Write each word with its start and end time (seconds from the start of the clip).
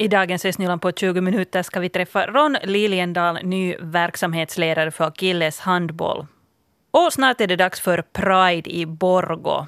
I 0.00 0.08
dagens 0.08 0.44
Östnyland 0.44 0.82
på 0.82 0.92
20 0.92 1.20
minuter 1.20 1.62
ska 1.62 1.80
vi 1.80 1.88
träffa 1.88 2.26
Ron 2.26 2.56
Liljendal, 2.62 3.38
ny 3.42 3.76
verksamhetsledare 3.80 4.90
för 4.90 5.10
Killes 5.10 5.60
handboll. 5.60 6.26
Och 6.90 7.12
snart 7.12 7.40
är 7.40 7.46
det 7.46 7.56
dags 7.56 7.80
för 7.80 8.02
Pride 8.12 8.70
i 8.70 8.86
Borgo. 8.86 9.66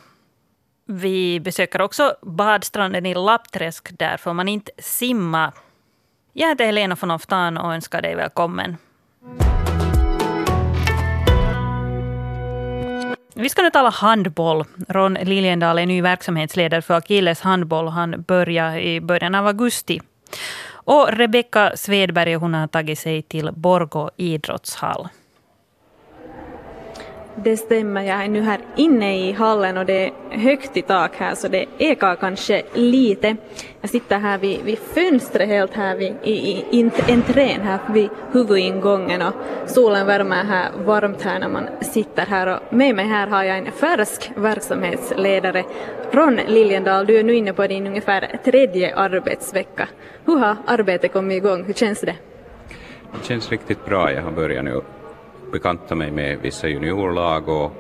Vi 0.87 1.41
besöker 1.41 1.81
också 1.81 2.15
badstranden 2.23 3.07
i 3.07 3.15
Lappträsk. 3.15 3.99
Där 3.99 4.17
får 4.17 4.33
man 4.33 4.49
inte 4.49 4.73
simma. 4.79 5.53
Jag 6.33 6.49
heter 6.49 6.67
Helena 6.67 6.97
von 7.01 7.11
Oftan 7.11 7.57
och 7.57 7.75
önskar 7.75 8.03
dig 8.03 8.15
välkommen. 8.15 8.77
Vi 13.35 13.49
ska 13.49 13.63
nu 13.63 13.71
tala 13.71 13.91
handboll. 13.91 14.65
Ron 14.89 15.15
Liljendal 15.15 15.79
är 15.79 15.87
ny 15.87 16.03
verksamhetsledare 16.03 16.83
för 16.83 16.95
Akilles 16.95 17.41
handboll. 17.41 17.89
Han 17.89 18.23
börjar 18.23 18.77
i 18.77 19.01
början 19.01 19.35
av 19.35 19.47
augusti. 19.47 20.01
Och 20.73 21.09
Rebecka 21.13 21.73
Svedberg 21.77 22.35
hon 22.35 22.55
har 22.55 22.67
tagit 22.67 22.99
sig 22.99 23.23
till 23.23 23.51
Borgå 23.53 24.11
idrottshall. 24.17 25.09
Det 27.45 27.57
stämmer, 27.57 28.03
jag 28.03 28.25
är 28.25 28.29
nu 28.29 28.41
här 28.41 28.61
inne 28.77 29.29
i 29.29 29.33
hallen 29.33 29.79
och 29.79 29.87
det 29.87 30.07
är 30.07 30.39
högt 30.39 30.77
i 30.77 30.83
tak 30.83 31.17
här 31.17 31.35
så 31.35 31.49
det 31.49 31.67
ekar 31.79 32.17
kanske 32.17 32.63
lite. 32.75 33.37
Jag 33.81 33.91
sitter 33.91 34.19
här 34.19 34.39
vid, 34.39 34.63
vid 34.65 34.79
fönstret 34.79 35.49
helt 35.49 35.75
här 35.75 35.97
vid, 35.97 36.15
i, 36.23 36.33
i 36.71 36.91
entrén 37.09 37.61
här 37.61 37.79
vid 37.93 38.09
huvudingången 38.33 39.23
och 39.23 39.35
solen 39.67 40.07
värmer 40.07 40.45
här 40.45 40.71
varmt 40.85 41.23
här 41.23 41.39
när 41.39 41.49
man 41.49 41.69
sitter 41.81 42.27
här 42.27 42.47
och 42.47 42.75
med 42.75 42.95
mig 42.95 43.07
här 43.07 43.27
har 43.27 43.45
jag 43.45 43.59
en 43.59 43.73
färsk 43.73 44.31
verksamhetsledare. 44.37 45.65
Ron 46.13 46.41
Liljendal, 46.47 47.07
du 47.07 47.19
är 47.19 47.25
nu 47.25 47.35
inne 47.35 47.53
på 47.53 47.67
din 47.67 47.87
ungefär 47.87 48.39
tredje 48.45 48.97
arbetsvecka. 48.97 49.89
Hur 50.25 50.39
har 50.39 50.57
arbetet 50.67 51.13
kommit 51.13 51.37
igång? 51.37 51.65
Hur 51.65 51.75
känns 51.75 52.01
det? 52.01 52.17
Det 53.13 53.27
känns 53.27 53.51
riktigt 53.51 53.85
bra. 53.85 54.13
Jag 54.13 54.23
har 54.23 54.31
börjat 54.31 54.65
nu 54.65 54.81
bekanta 55.53 55.95
mig 55.95 56.11
med 56.11 56.39
vissa 56.43 56.69
juniorlag 56.69 57.49
och, 57.49 57.73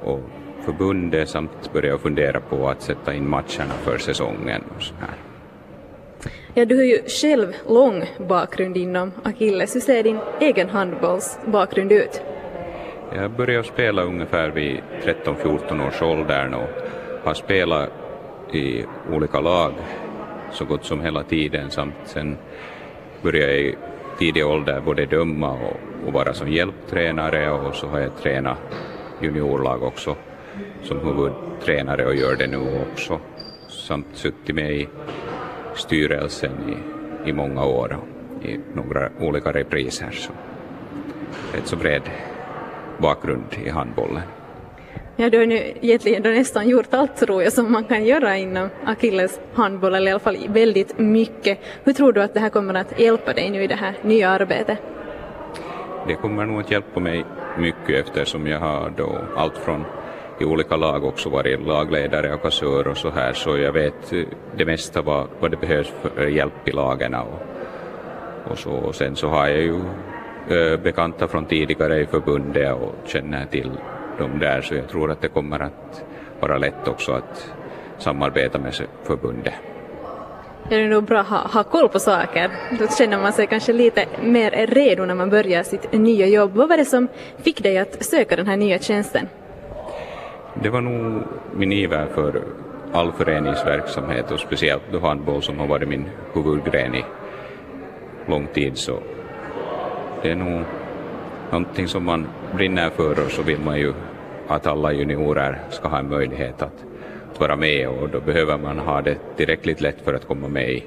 och 0.00 0.20
förbundet 0.64 1.28
samt 1.28 1.72
börja 1.72 1.98
fundera 1.98 2.40
på 2.40 2.68
att 2.68 2.82
sätta 2.82 3.14
in 3.14 3.28
matcherna 3.28 3.74
för 3.84 3.98
säsongen. 3.98 4.62
Och 4.76 4.82
så 4.82 4.94
här. 5.00 5.14
Ja, 6.54 6.64
du 6.64 6.76
har 6.76 6.84
ju 6.84 6.98
själv 7.06 7.52
lång 7.68 8.04
bakgrund 8.28 8.76
inom 8.76 9.12
Akilles. 9.22 9.76
Hur 9.76 9.80
ser 9.80 10.02
din 10.02 10.18
egen 10.40 10.68
handbollsbakgrund 10.68 11.92
ut? 11.92 12.22
Jag 13.14 13.30
började 13.30 13.64
spela 13.64 14.02
ungefär 14.02 14.50
vid 14.50 14.80
13-14 15.04 15.88
års 15.88 16.02
ålder 16.02 16.54
och 16.54 16.68
har 17.24 17.34
spelat 17.34 17.90
i 18.52 18.84
olika 19.12 19.40
lag 19.40 19.72
så 20.52 20.64
gott 20.64 20.84
som 20.84 21.00
hela 21.00 21.22
tiden 21.22 21.70
samt 21.70 21.94
sen 22.04 22.36
började 23.22 23.60
jag 23.60 23.74
tidig 24.20 24.46
ålder 24.46 24.80
både 24.80 25.06
döma 25.06 25.50
och, 25.50 26.06
och 26.06 26.12
vara 26.12 26.34
som 26.34 26.48
hjälptränare 26.48 27.50
och 27.50 27.74
så 27.74 27.86
har 27.86 27.98
jag 27.98 28.16
tränat 28.16 28.58
juniorlag 29.22 29.82
också 29.82 30.16
som 30.82 31.00
huvudtränare 31.00 32.06
och 32.06 32.14
gör 32.14 32.36
det 32.36 32.46
nu 32.46 32.58
också. 32.92 33.20
Samt 33.68 34.06
suttit 34.12 34.54
med 34.54 34.72
i 34.72 34.88
styrelsen 35.74 36.52
i, 36.68 37.30
i 37.30 37.32
många 37.32 37.64
år 37.64 37.98
i 38.42 38.58
några 38.74 39.10
olika 39.20 39.52
repriser. 39.52 40.10
Så 40.10 40.32
ett 41.58 41.66
så 41.66 41.76
bred 41.76 42.02
bakgrund 42.98 43.44
i 43.64 43.68
handbollen. 43.68 44.22
Ja, 45.16 45.30
du 45.30 45.38
har 45.38 45.46
nu 45.46 45.74
egentligen 45.80 46.22
nästan 46.22 46.68
gjort 46.68 46.94
allt 46.94 47.16
tror 47.16 47.42
jag 47.42 47.52
som 47.52 47.72
man 47.72 47.84
kan 47.84 48.04
göra 48.04 48.36
inom 48.36 48.68
Akilles 48.84 49.40
handboll, 49.54 49.94
eller 49.94 50.08
i 50.08 50.10
alla 50.10 50.20
fall 50.20 50.38
väldigt 50.48 50.98
mycket. 50.98 51.58
Hur 51.84 51.92
tror 51.92 52.12
du 52.12 52.22
att 52.22 52.34
det 52.34 52.40
här 52.40 52.50
kommer 52.50 52.74
att 52.74 53.00
hjälpa 53.00 53.32
dig 53.32 53.50
nu 53.50 53.62
i 53.62 53.66
det 53.66 53.74
här 53.74 53.94
nya 54.02 54.28
arbetet? 54.28 54.78
Det 56.06 56.14
kommer 56.14 56.46
nog 56.46 56.60
att 56.60 56.70
hjälpa 56.70 57.00
mig 57.00 57.24
mycket 57.58 58.06
eftersom 58.06 58.46
jag 58.46 58.58
har 58.60 58.92
då 58.96 59.18
allt 59.36 59.58
från 59.58 59.84
i 60.40 60.44
olika 60.44 60.76
lag 60.76 61.04
också 61.04 61.28
varit 61.28 61.66
lagledare 61.66 62.34
och 62.34 62.42
kassör 62.42 62.88
och 62.88 62.96
så 62.96 63.10
här 63.10 63.32
så 63.32 63.58
jag 63.58 63.72
vet 63.72 64.12
eh, 64.12 64.22
det 64.56 64.64
mesta 64.64 65.02
vad, 65.02 65.26
vad 65.40 65.50
det 65.50 65.56
behövs 65.56 65.92
för 66.02 66.26
hjälp 66.26 66.68
i 66.68 66.70
lagen 66.70 67.14
och, 67.14 67.42
och 68.50 68.58
så 68.58 68.70
och 68.70 68.94
sen 68.94 69.16
så 69.16 69.28
har 69.28 69.48
jag 69.48 69.58
ju 69.58 69.80
eh, 70.48 70.80
bekanta 70.80 71.28
från 71.28 71.44
tidigare 71.44 72.00
i 72.00 72.06
förbundet 72.06 72.74
och 72.74 72.94
känner 73.04 73.46
till 73.46 73.70
dem 74.20 74.38
där 74.38 74.60
så 74.60 74.74
jag 74.74 74.88
tror 74.88 75.10
att 75.10 75.20
det 75.20 75.28
kommer 75.28 75.60
att 75.60 76.04
vara 76.40 76.58
lätt 76.58 76.88
också 76.88 77.12
att 77.12 77.52
samarbeta 77.98 78.58
med 78.58 78.74
förbundet. 79.04 79.54
Ja, 80.62 80.76
det 80.76 80.82
är 80.82 80.88
nog 80.88 81.04
bra 81.04 81.20
att 81.20 81.26
ha, 81.26 81.38
ha 81.38 81.62
koll 81.62 81.88
på 81.88 81.98
saker. 81.98 82.50
Då 82.78 82.88
känner 82.88 83.18
man 83.18 83.32
sig 83.32 83.46
kanske 83.46 83.72
lite 83.72 84.06
mer 84.22 84.66
redo 84.66 85.04
när 85.04 85.14
man 85.14 85.30
börjar 85.30 85.62
sitt 85.62 85.92
nya 85.92 86.26
jobb. 86.26 86.52
Vad 86.54 86.68
var 86.68 86.76
det 86.76 86.84
som 86.84 87.08
fick 87.42 87.62
dig 87.62 87.78
att 87.78 88.04
söka 88.04 88.36
den 88.36 88.46
här 88.46 88.56
nya 88.56 88.78
tjänsten? 88.78 89.28
Det 90.62 90.70
var 90.70 90.80
nog 90.80 91.22
min 91.54 91.72
iver 91.72 92.06
för 92.14 92.42
all 92.92 93.12
föreningsverksamhet 93.12 94.30
och 94.30 94.40
speciellt 94.40 94.82
då 94.92 94.98
handboll 94.98 95.42
som 95.42 95.58
har 95.58 95.66
varit 95.66 95.88
min 95.88 96.04
huvudgren 96.32 96.94
i 96.94 97.04
lång 98.26 98.46
tid 98.46 98.78
så 98.78 98.98
det 100.22 100.30
är 100.30 100.34
nog 100.34 100.64
någonting 101.50 101.88
som 101.88 102.04
man 102.04 102.26
brinner 102.54 102.90
för 102.90 103.24
och 103.24 103.30
så 103.30 103.42
vill 103.42 103.60
man 103.60 103.78
ju 103.78 103.92
att 104.50 104.66
alla 104.66 104.92
juniorer 104.92 105.58
ska 105.70 105.88
ha 105.88 105.98
en 105.98 106.08
möjlighet 106.08 106.62
att 106.62 106.84
vara 107.38 107.56
med 107.56 107.88
och 107.88 108.08
då 108.08 108.20
behöver 108.20 108.58
man 108.58 108.78
ha 108.78 109.02
det 109.02 109.18
tillräckligt 109.36 109.80
lätt 109.80 110.00
för 110.00 110.14
att 110.14 110.26
komma 110.26 110.48
med 110.48 110.70
i, 110.70 110.84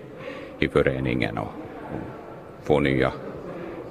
i 0.59 0.67
föreningen 0.67 1.37
och, 1.37 1.47
och 1.47 2.65
få 2.65 2.79
nya 2.79 3.11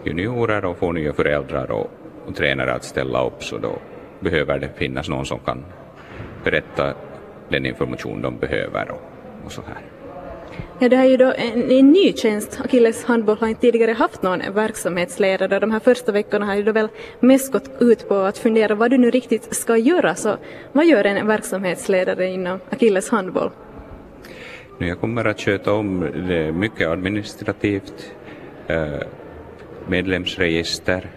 juniorer 0.04 0.64
och 0.64 0.78
få 0.78 0.92
nya 0.92 1.12
föräldrar 1.12 1.70
och, 1.70 1.90
och 2.26 2.36
tränare 2.36 2.72
att 2.74 2.84
ställa 2.84 3.26
upp 3.26 3.42
så 3.42 3.58
då 3.58 3.78
behöver 4.20 4.58
det 4.58 4.68
finnas 4.76 5.08
någon 5.08 5.26
som 5.26 5.38
kan 5.38 5.64
berätta 6.44 6.94
den 7.48 7.66
information 7.66 8.22
de 8.22 8.38
behöver 8.38 8.90
och, 8.90 9.02
och 9.44 9.52
så 9.52 9.62
här. 9.62 10.01
Ja, 10.82 10.88
det 10.88 10.96
här 10.96 11.04
är 11.04 11.10
ju 11.10 11.16
då 11.16 11.32
en, 11.36 11.70
en 11.70 11.92
ny 11.92 12.12
tjänst. 12.12 12.60
Akilles 12.64 13.04
handboll 13.04 13.36
har 13.40 13.48
inte 13.48 13.60
tidigare 13.60 13.92
haft 13.92 14.22
någon 14.22 14.42
verksamhetsledare. 14.54 15.58
De 15.58 15.70
här 15.70 15.80
första 15.80 16.12
veckorna 16.12 16.46
har 16.46 16.54
ju 16.54 16.62
då 16.62 16.72
väl 16.72 16.88
mest 17.20 17.52
gått 17.52 17.70
ut 17.80 18.08
på 18.08 18.14
att 18.14 18.38
fundera 18.38 18.74
vad 18.74 18.90
du 18.90 18.98
nu 18.98 19.10
riktigt 19.10 19.54
ska 19.54 19.76
göra. 19.76 20.14
Så 20.14 20.36
vad 20.72 20.86
gör 20.86 21.04
en 21.04 21.26
verksamhetsledare 21.26 22.26
inom 22.26 22.60
Akilles 22.70 23.08
handboll? 23.08 23.50
Jag 24.78 25.00
kommer 25.00 25.24
att 25.24 25.40
sköta 25.40 25.72
om 25.72 26.00
det 26.28 26.52
mycket 26.52 26.88
administrativt, 26.88 28.12
eh, 28.66 29.00
medlemsregister, 29.88 31.10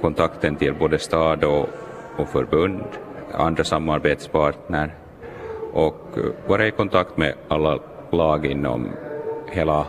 kontakten 0.00 0.56
till 0.56 0.74
både 0.74 0.98
stad 0.98 1.44
och, 1.44 1.68
och 2.16 2.28
förbund, 2.28 2.84
andra 3.32 3.64
samarbetspartner 3.64 4.94
och 5.72 6.08
eh, 6.16 6.48
vara 6.48 6.66
i 6.66 6.70
kontakt 6.70 7.16
med 7.16 7.34
alla 7.48 7.78
lag 8.14 8.46
inom 8.46 8.88
hela 9.52 9.86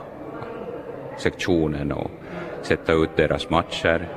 sektionen 1.18 1.92
och 1.92 2.12
sätta 2.62 2.94
ut 2.94 3.16
deras 3.16 3.50
matcher, 3.50 4.08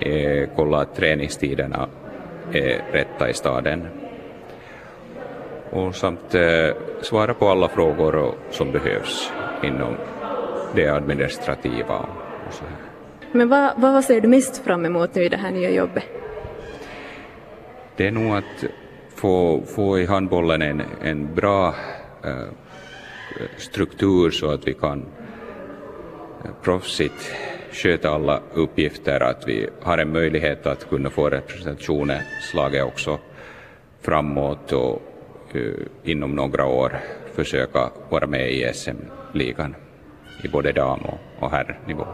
eh, 0.00 0.48
kolla 0.56 0.80
att 0.80 0.96
träningstiderna 0.96 1.88
är 2.52 2.92
rätta 2.92 3.30
i 3.30 3.34
staden 3.34 3.88
och 5.70 5.94
samt 5.94 6.34
eh, 6.34 6.42
svara 7.00 7.34
på 7.34 7.48
alla 7.48 7.68
frågor 7.68 8.14
och, 8.14 8.34
som 8.50 8.72
behövs 8.72 9.32
inom 9.62 9.96
det 10.74 10.88
administrativa 10.88 11.98
och 12.46 12.54
så 12.54 12.64
här. 12.64 12.76
Men 13.32 13.48
vad, 13.48 13.72
vad 13.76 14.04
ser 14.04 14.20
du 14.20 14.28
mest 14.28 14.64
fram 14.64 14.84
emot 14.84 15.14
nu 15.14 15.22
i 15.22 15.28
det 15.28 15.36
här 15.36 15.50
nya 15.50 15.70
jobbet? 15.70 16.04
Det 17.96 18.06
är 18.06 18.10
nog 18.10 18.36
att 18.36 18.64
få, 19.14 19.62
få 19.66 19.98
i 19.98 20.06
handbollen 20.06 20.62
en, 20.62 20.82
en 21.02 21.34
bra 21.34 21.74
eh, 22.24 22.32
struktur 23.56 24.30
så 24.30 24.50
att 24.50 24.68
vi 24.68 24.74
kan 24.74 25.06
eh, 26.44 26.50
proffsigt 26.62 27.32
sköta 27.72 28.10
alla 28.10 28.42
uppgifter, 28.54 29.20
att 29.22 29.44
vi 29.46 29.68
har 29.82 29.98
en 29.98 30.12
möjlighet 30.12 30.66
att 30.66 30.88
kunna 30.88 31.10
få 31.10 31.30
representationen, 31.30 32.22
slaget 32.52 32.84
också 32.84 33.18
framåt 34.00 34.72
och 34.72 35.02
uh, 35.54 35.74
inom 36.04 36.34
några 36.34 36.66
år 36.66 37.00
försöka 37.34 37.90
vara 38.08 38.26
med 38.26 38.52
i 38.52 38.72
SM-ligan 38.74 39.74
i 40.44 40.48
både 40.48 40.72
dam 40.72 41.00
och, 41.00 41.18
och 41.38 41.50
herrnivå. 41.50 42.06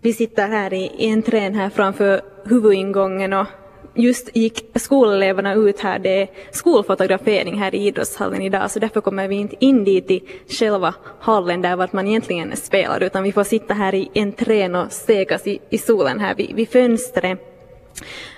Vi 0.00 0.12
sitter 0.12 0.48
här 0.48 0.72
i, 0.72 0.92
i 0.98 1.12
entrén 1.12 1.54
här 1.54 1.70
framför 1.70 2.20
huvudingången 2.44 3.32
och 3.32 3.46
just 3.94 4.36
gick 4.36 4.64
skoleleverna 4.74 5.54
ut 5.54 5.80
här, 5.80 5.98
det 5.98 6.22
är 6.22 6.28
skolfotografering 6.50 7.58
här 7.58 7.74
i 7.74 7.86
idrottshallen 7.86 8.42
idag, 8.42 8.70
så 8.70 8.78
därför 8.78 9.00
kommer 9.00 9.28
vi 9.28 9.34
inte 9.34 9.56
in 9.58 9.84
dit 9.84 10.10
i 10.10 10.22
själva 10.48 10.94
hallen 11.20 11.62
där 11.62 11.76
vart 11.76 11.92
man 11.92 12.06
egentligen 12.06 12.56
spelar, 12.56 13.02
utan 13.02 13.22
vi 13.22 13.32
får 13.32 13.44
sitta 13.44 13.74
här 13.74 13.94
i 13.94 14.10
entrén 14.14 14.74
och 14.74 14.92
stekas 14.92 15.46
i, 15.46 15.58
i 15.70 15.78
solen 15.78 16.20
här 16.20 16.34
vid, 16.34 16.54
vid 16.54 16.68
fönstret. 16.68 17.38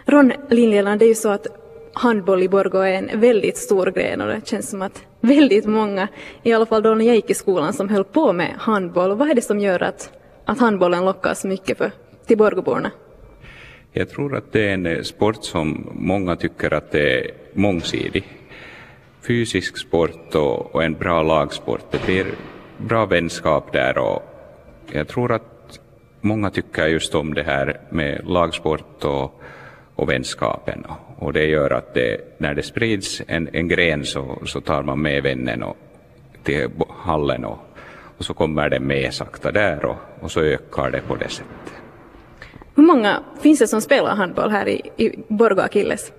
Ron 0.06 0.33
Liljeland, 0.51 0.99
det 0.99 1.05
är 1.05 1.09
ju 1.09 1.15
så 1.15 1.29
att 1.29 1.47
handboll 1.93 2.43
i 2.43 2.49
Borgå 2.49 2.79
är 2.79 2.93
en 2.93 3.21
väldigt 3.21 3.56
stor 3.56 3.87
gren 3.87 4.21
och 4.21 4.29
det 4.29 4.49
känns 4.49 4.71
som 4.71 4.83
att 4.83 5.03
väldigt 5.21 5.67
många, 5.67 6.09
i 6.43 6.53
alla 6.53 6.67
fall 6.67 6.83
då 6.83 6.95
när 6.95 7.05
jag 7.05 7.17
gick 7.17 7.31
i 7.31 7.35
skolan, 7.35 7.73
som 7.73 7.89
höll 7.89 8.05
på 8.05 8.33
med 8.33 8.55
handboll. 8.59 9.17
Vad 9.17 9.31
är 9.31 9.35
det 9.35 9.43
som 9.43 9.61
gör 9.61 9.83
att, 9.83 10.11
att 10.45 10.59
handbollen 10.59 11.05
lockar 11.05 11.35
så 11.35 11.49
mycket 11.49 11.79
för, 11.79 11.93
till 12.27 12.39
Borgåborna? 12.39 12.91
Jag 13.96 14.08
tror 14.08 14.37
att 14.37 14.52
det 14.52 14.69
är 14.69 14.75
en 14.75 14.87
eh, 14.87 15.02
sport 15.02 15.44
som 15.44 15.91
många 15.93 16.37
tycker 16.37 16.75
att 16.75 16.91
det 16.91 17.19
är 17.19 17.31
mångsidig. 17.52 18.25
Fysisk 19.26 19.79
sport 19.79 20.35
och, 20.35 20.75
och 20.75 20.85
en 20.85 20.94
bra 20.94 21.23
lagsport. 21.23 21.85
Det 21.91 22.05
blir 22.05 22.26
bra 22.79 23.06
vänskap 23.06 23.73
där 23.73 23.99
och 23.99 24.23
jag 24.93 25.08
tror 25.08 25.32
att 25.32 25.81
många 26.20 26.50
tycker 26.50 26.87
just 26.87 27.14
om 27.14 27.35
det 27.35 27.43
här 27.43 27.81
med 27.91 28.20
lagsport 28.25 29.05
och, 29.05 29.43
och 29.94 30.11
vänskapen. 30.11 30.87
Och 31.17 31.32
det 31.32 31.46
gör 31.46 31.70
att 31.70 31.94
det, 31.94 32.38
när 32.38 32.55
det 32.55 32.62
sprids 32.62 33.23
en, 33.26 33.49
en 33.52 33.69
gren 33.69 34.05
så, 34.05 34.38
så 34.44 34.61
tar 34.61 34.82
man 34.82 35.02
med 35.02 35.23
vännen 35.23 35.62
och, 35.62 35.76
till 36.43 36.69
hallen 36.88 37.44
och, 37.44 37.58
och 38.19 38.25
så 38.25 38.35
kommer 38.35 38.69
den 38.69 38.87
med 38.87 39.14
sakta 39.14 39.52
där 39.52 39.85
och, 39.85 39.96
och 40.20 40.31
så 40.31 40.41
ökar 40.41 40.91
det 40.91 41.00
på 41.00 41.17
det 41.17 41.29
sättet. 41.29 41.84
Hur 42.75 42.82
många 42.82 43.23
finns 43.41 43.59
det 43.59 43.67
som 43.67 43.81
spelar 43.81 44.17
handboll 44.17 44.50
här 44.50 44.69
i, 44.69 44.81
i 44.97 45.19
Borgå 45.29 45.62
Akilles? 45.62 46.12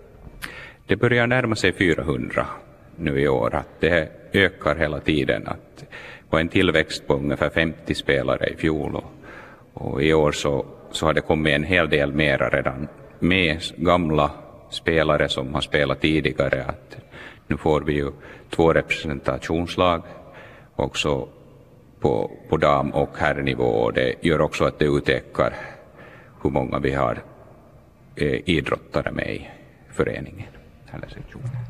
Det 0.87 0.95
börjar 0.95 1.27
närma 1.27 1.55
sig 1.55 1.73
400 1.73 2.45
nu 2.95 3.19
i 3.19 3.27
år. 3.27 3.55
Att 3.55 3.79
det 3.79 4.09
ökar 4.33 4.75
hela 4.75 4.99
tiden. 4.99 5.47
Att 5.47 5.85
var 6.29 6.39
en 6.39 6.49
tillväxt 6.49 7.07
på 7.07 7.13
ungefär 7.13 7.49
50 7.49 7.95
spelare 7.95 8.49
i 8.49 8.55
fjol 8.55 8.95
och, 8.95 9.11
och 9.73 10.03
i 10.03 10.13
år 10.13 10.31
så, 10.31 10.65
så 10.91 11.05
har 11.05 11.13
det 11.13 11.21
kommit 11.21 11.55
en 11.55 11.63
hel 11.63 11.89
del 11.89 12.13
mera 12.13 12.49
redan 12.49 12.87
med 13.19 13.61
gamla 13.75 14.31
spelare 14.69 15.29
som 15.29 15.53
har 15.53 15.61
spelat 15.61 16.01
tidigare. 16.01 16.63
Att 16.63 16.97
nu 17.47 17.57
får 17.57 17.81
vi 17.81 17.93
ju 17.93 18.11
två 18.49 18.73
representationslag 18.73 20.03
också 20.75 21.27
på, 21.99 22.31
på 22.49 22.57
dam 22.57 22.91
och 22.91 23.17
herrnivå 23.17 23.65
och 23.65 23.93
det 23.93 24.15
gör 24.21 24.41
också 24.41 24.65
att 24.65 24.79
det 24.79 24.85
utökar 24.85 25.53
hur 26.45 26.51
många 26.51 26.79
vi 26.79 26.93
har 26.93 27.17
eh, 28.15 28.49
idrottare 28.49 29.11
med 29.11 29.35
i 29.35 29.47
föreningen. 29.93 30.47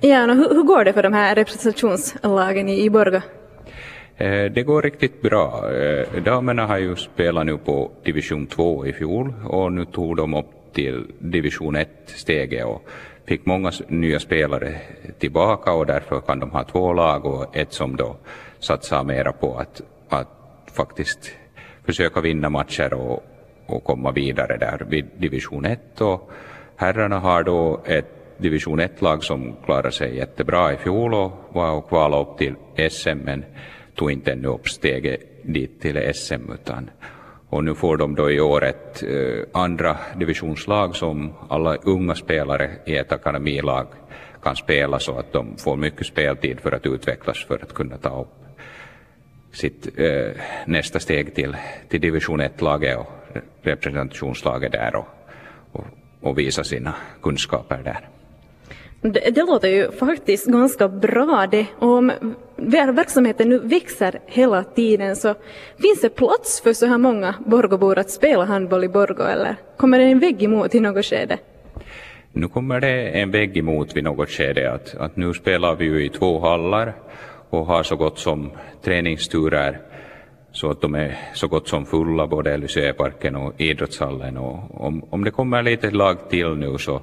Ja, 0.01 0.25
hur, 0.25 0.56
hur, 0.56 0.63
går 0.63 0.86
det 0.86 0.94
för 0.94 1.04
de 1.04 1.13
här 1.13 1.36
representationslagen 1.36 2.69
i, 2.69 2.83
i 2.83 2.89
Borga? 2.89 3.24
Eh, 4.18 4.51
det 4.51 4.63
går 4.63 4.81
riktigt 4.81 5.22
bra. 5.22 5.72
Eh, 5.72 6.24
damerna 6.24 6.66
har 6.66 6.77
ju 6.77 6.95
spelat 6.95 7.45
nu 7.45 7.57
på 7.57 7.92
division 8.04 8.48
2 8.48 8.86
i 8.86 8.94
fjol 8.94 9.33
och 9.45 9.72
nu 9.72 9.86
tog 9.86 10.18
de 10.18 10.33
upp 10.33 10.74
till 10.74 11.06
division 11.19 11.75
1-steget 11.75 12.66
och 12.66 12.88
fick 13.25 13.45
många 13.45 13.72
nya 13.88 14.19
spelare 14.19 14.75
tillbaka 15.19 15.74
och 15.74 15.86
därför 15.86 16.22
kan 16.22 16.39
de 16.39 16.51
ha 16.51 16.63
två 16.63 16.94
lag 16.94 17.25
och 17.25 17.57
ett 17.57 17.74
som 17.74 17.95
då 17.95 18.16
satsar 18.60 19.04
mera 19.04 19.31
på 19.31 19.57
att, 19.57 19.81
att 20.10 20.27
faktiskt 20.74 21.31
försöka 21.86 22.22
vinna 22.22 22.50
matcher 22.50 22.94
och, 22.94 23.24
och 23.65 23.83
komma 23.83 24.12
vidare 24.12 24.57
där 24.57 24.85
vid 24.89 25.06
division 25.17 25.65
1 25.65 26.01
och 26.01 26.31
herrarna 26.75 27.19
har 27.19 27.44
då 27.44 27.81
ett 27.85 28.38
division 28.38 28.79
1-lag 28.79 29.23
som 29.23 29.56
klarade 29.65 29.91
sig 29.91 30.15
jättebra 30.15 30.73
i 30.73 30.77
fjol 30.77 31.13
och 31.13 31.31
var 31.50 31.71
och 31.71 31.88
kvalade 31.88 32.21
upp 32.21 32.38
till 32.38 32.56
SM 32.89 33.17
men 33.23 33.45
tog 33.95 34.12
inte 34.12 34.31
ännu 34.31 34.47
upp 34.47 34.67
steget 34.67 35.21
dit 35.41 35.81
till 35.81 36.13
SM 36.13 36.51
utan 36.53 36.89
och 37.50 37.63
nu 37.63 37.75
får 37.75 37.97
de 37.97 38.15
då 38.15 38.31
i 38.31 38.39
år 38.39 38.63
ett 38.63 39.03
eh, 39.03 39.62
andra 39.62 39.97
divisionslag 40.15 40.95
som 40.95 41.33
alla 41.50 41.75
unga 41.75 42.15
spelare 42.15 42.69
i 42.85 42.97
ett 42.97 43.12
akademilag 43.12 43.88
kan 44.44 44.56
spela 44.56 45.00
så 45.00 45.19
att 45.19 45.33
de 45.33 45.57
får 45.57 45.75
mycket 45.77 46.07
speltid 46.07 46.59
för 46.59 46.71
att 46.71 46.85
utvecklas 46.85 47.45
för 47.45 47.56
att 47.56 47.73
kunna 47.73 47.97
ta 47.97 48.21
upp 48.21 48.27
sitt 49.51 50.00
eh, 50.00 50.31
nästa 50.65 51.00
steg 51.00 51.35
till, 51.35 51.56
till 51.89 52.01
division 52.01 52.41
1-laget 52.41 52.97
och 52.97 53.25
representationslaget 53.61 54.71
där 54.71 54.95
och, 54.95 55.07
och, 55.71 55.85
och 56.21 56.37
visa 56.37 56.63
sina 56.63 56.95
kunskaper 57.21 57.81
där. 57.83 58.09
Det, 59.01 59.35
det, 59.35 59.43
låter 59.43 59.67
ju 59.67 59.91
faktiskt 59.91 60.45
ganska 60.45 60.87
bra 60.87 61.47
det. 61.51 61.65
Om 61.79 62.11
verksamheten 62.55 63.49
nu 63.49 63.59
växer 63.59 64.19
hela 64.25 64.63
tiden 64.63 65.15
så 65.15 65.35
finns 65.81 66.01
det 66.01 66.09
plats 66.09 66.61
för 66.61 66.73
så 66.73 66.85
här 66.85 66.97
många 66.97 67.35
Borgobor 67.45 67.99
att 67.99 68.09
spela 68.09 68.45
handboll 68.45 68.83
i 68.83 68.87
Borgå 68.87 69.23
eller 69.23 69.55
kommer 69.77 69.99
det 69.99 70.05
en 70.05 70.19
vägg 70.19 70.43
emot 70.43 70.75
i 70.75 70.79
något 70.79 71.05
skede? 71.05 71.38
Nu 72.31 72.47
kommer 72.47 72.79
det 72.79 73.19
en 73.21 73.31
vägg 73.31 73.57
emot 73.57 73.95
vid 73.95 74.03
något 74.03 74.29
skede 74.29 74.71
att, 74.71 74.95
att 74.95 75.15
nu 75.15 75.33
spelar 75.33 75.75
vi 75.75 75.85
ju 75.85 76.05
i 76.05 76.09
två 76.09 76.39
hallar 76.39 76.93
och 77.49 77.65
har 77.65 77.83
så 77.83 77.95
gott 77.95 78.19
som 78.19 78.51
träningsturer 78.81 79.81
så 80.55 80.71
att 80.71 80.81
de 80.81 80.95
är 80.95 81.17
så 81.33 81.47
gott 81.47 81.67
som 81.67 81.85
fulla, 81.85 82.27
både 82.27 82.57
Lyceaparken 82.57 83.35
och 83.35 83.61
idrottshallen. 83.61 84.37
Och 84.37 84.85
om, 84.85 85.03
om 85.09 85.23
det 85.23 85.31
kommer 85.31 85.63
lite 85.63 85.91
lag 85.91 86.29
till 86.29 86.55
nu 86.55 86.77
så 86.77 87.01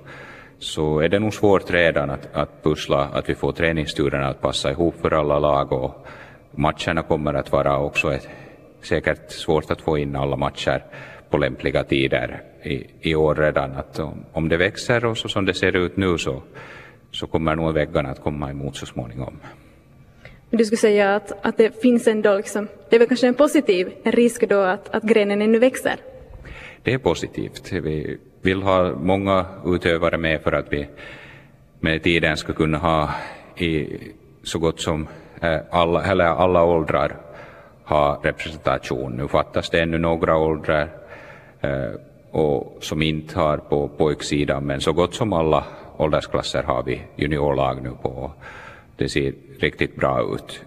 så 0.59 1.01
är 1.01 1.09
det 1.09 1.19
nog 1.19 1.35
svårt 1.35 1.71
redan 1.71 2.11
att, 2.11 2.29
att 2.33 2.63
pussla 2.63 3.05
att 3.05 3.29
vi 3.29 3.35
får 3.35 3.53
träningsturerna 3.53 4.29
att 4.29 4.41
passa 4.41 4.71
ihop 4.71 4.95
för 5.01 5.11
alla 5.11 5.39
lag 5.39 5.73
och 5.73 6.07
matcherna 6.51 7.03
kommer 7.03 7.35
att 7.35 7.53
vara 7.53 7.79
också 7.79 8.15
ett, 8.15 8.29
säkert 8.83 9.31
svårt 9.31 9.71
att 9.71 9.81
få 9.81 9.99
in 9.99 10.17
alla 10.17 10.37
matcher 10.37 10.85
på 11.31 11.39
lämpliga 11.39 11.85
tider 11.85 12.43
i, 12.63 12.87
i 13.01 13.15
år 13.15 13.35
redan. 13.35 13.73
Att 13.73 13.99
om, 13.99 14.25
om 14.33 14.49
det 14.49 14.57
växer 14.57 15.05
och 15.05 15.19
så 15.19 15.29
som 15.29 15.45
det 15.45 15.55
ser 15.55 15.77
ut 15.77 15.97
nu 15.97 16.19
så, 16.19 16.43
så 17.11 17.27
kommer 17.27 17.57
nog 17.57 17.75
väggarna 17.75 18.09
att 18.09 18.23
komma 18.23 18.51
emot 18.51 18.77
så 18.77 18.87
småningom. 18.87 19.39
Du 20.55 20.65
skulle 20.65 20.79
säga 20.79 21.15
att, 21.17 21.33
att 21.43 21.57
det 21.57 21.83
finns 21.83 22.07
ändå, 22.07 22.37
liksom, 22.37 22.69
det 22.89 22.97
är 22.97 22.99
väl 22.99 23.09
kanske 23.09 23.29
en 23.29 23.35
positiv 23.35 23.93
risk 24.05 24.49
då 24.49 24.61
att, 24.61 24.95
att 24.95 25.03
grenen 25.03 25.43
ännu 25.43 25.59
växer? 25.59 25.97
Det 26.83 26.93
är 26.95 26.99
positivt. 26.99 27.73
Vi, 27.73 28.19
vill 28.43 28.63
ha 28.63 28.95
många 28.95 29.47
utövare 29.67 30.19
med 30.19 30.43
för 30.43 30.53
att 30.53 30.73
vi 30.73 30.87
med 31.81 32.03
tiden 32.03 32.37
ska 32.37 32.53
kunna 32.53 32.79
ha 32.79 33.11
i 33.57 33.89
så 34.43 34.59
gott 34.59 34.81
som 34.81 35.09
eh, 35.41 35.61
alla, 35.71 36.05
eller 36.05 36.25
alla 36.25 36.65
åldrar 36.65 37.17
ha 37.85 38.21
representation. 38.23 39.13
Nu 39.13 39.29
fattas 39.29 39.71
det 39.71 39.81
ännu 39.81 39.99
några 39.99 40.37
åldrar 40.37 40.89
eh, 41.61 41.91
och 42.31 42.79
som 42.81 43.03
inte 43.03 43.39
har 43.39 43.57
på 43.57 43.89
pojksidan, 43.89 44.67
men 44.67 44.81
så 44.81 44.93
gott 44.93 45.15
som 45.15 45.33
alla 45.33 45.65
åldersklasser 45.97 46.63
har 46.63 46.83
vi 46.83 47.03
juniorlag 47.17 47.83
nu 47.83 47.91
på. 48.03 48.33
Det 48.97 49.09
ser 49.09 49.35
riktigt 49.59 49.97
bra 49.97 50.35
ut. 50.35 50.61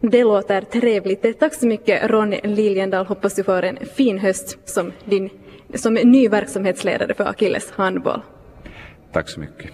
Det 0.00 0.24
låter 0.24 0.60
trevligt. 0.60 1.38
Tack 1.38 1.54
så 1.54 1.66
mycket 1.66 2.10
Ronny 2.10 2.40
Liljendal. 2.44 3.06
Hoppas 3.06 3.34
du 3.34 3.44
får 3.44 3.62
en 3.62 3.78
fin 3.86 4.18
höst 4.18 4.58
som 4.64 4.92
din 5.04 5.30
som 5.74 5.94
ny 5.94 6.28
verksamhetsledare 6.28 7.14
för 7.14 7.24
Akilles 7.24 7.70
handboll. 7.70 8.20
Tack 9.12 9.28
så 9.28 9.40
mycket. 9.40 9.70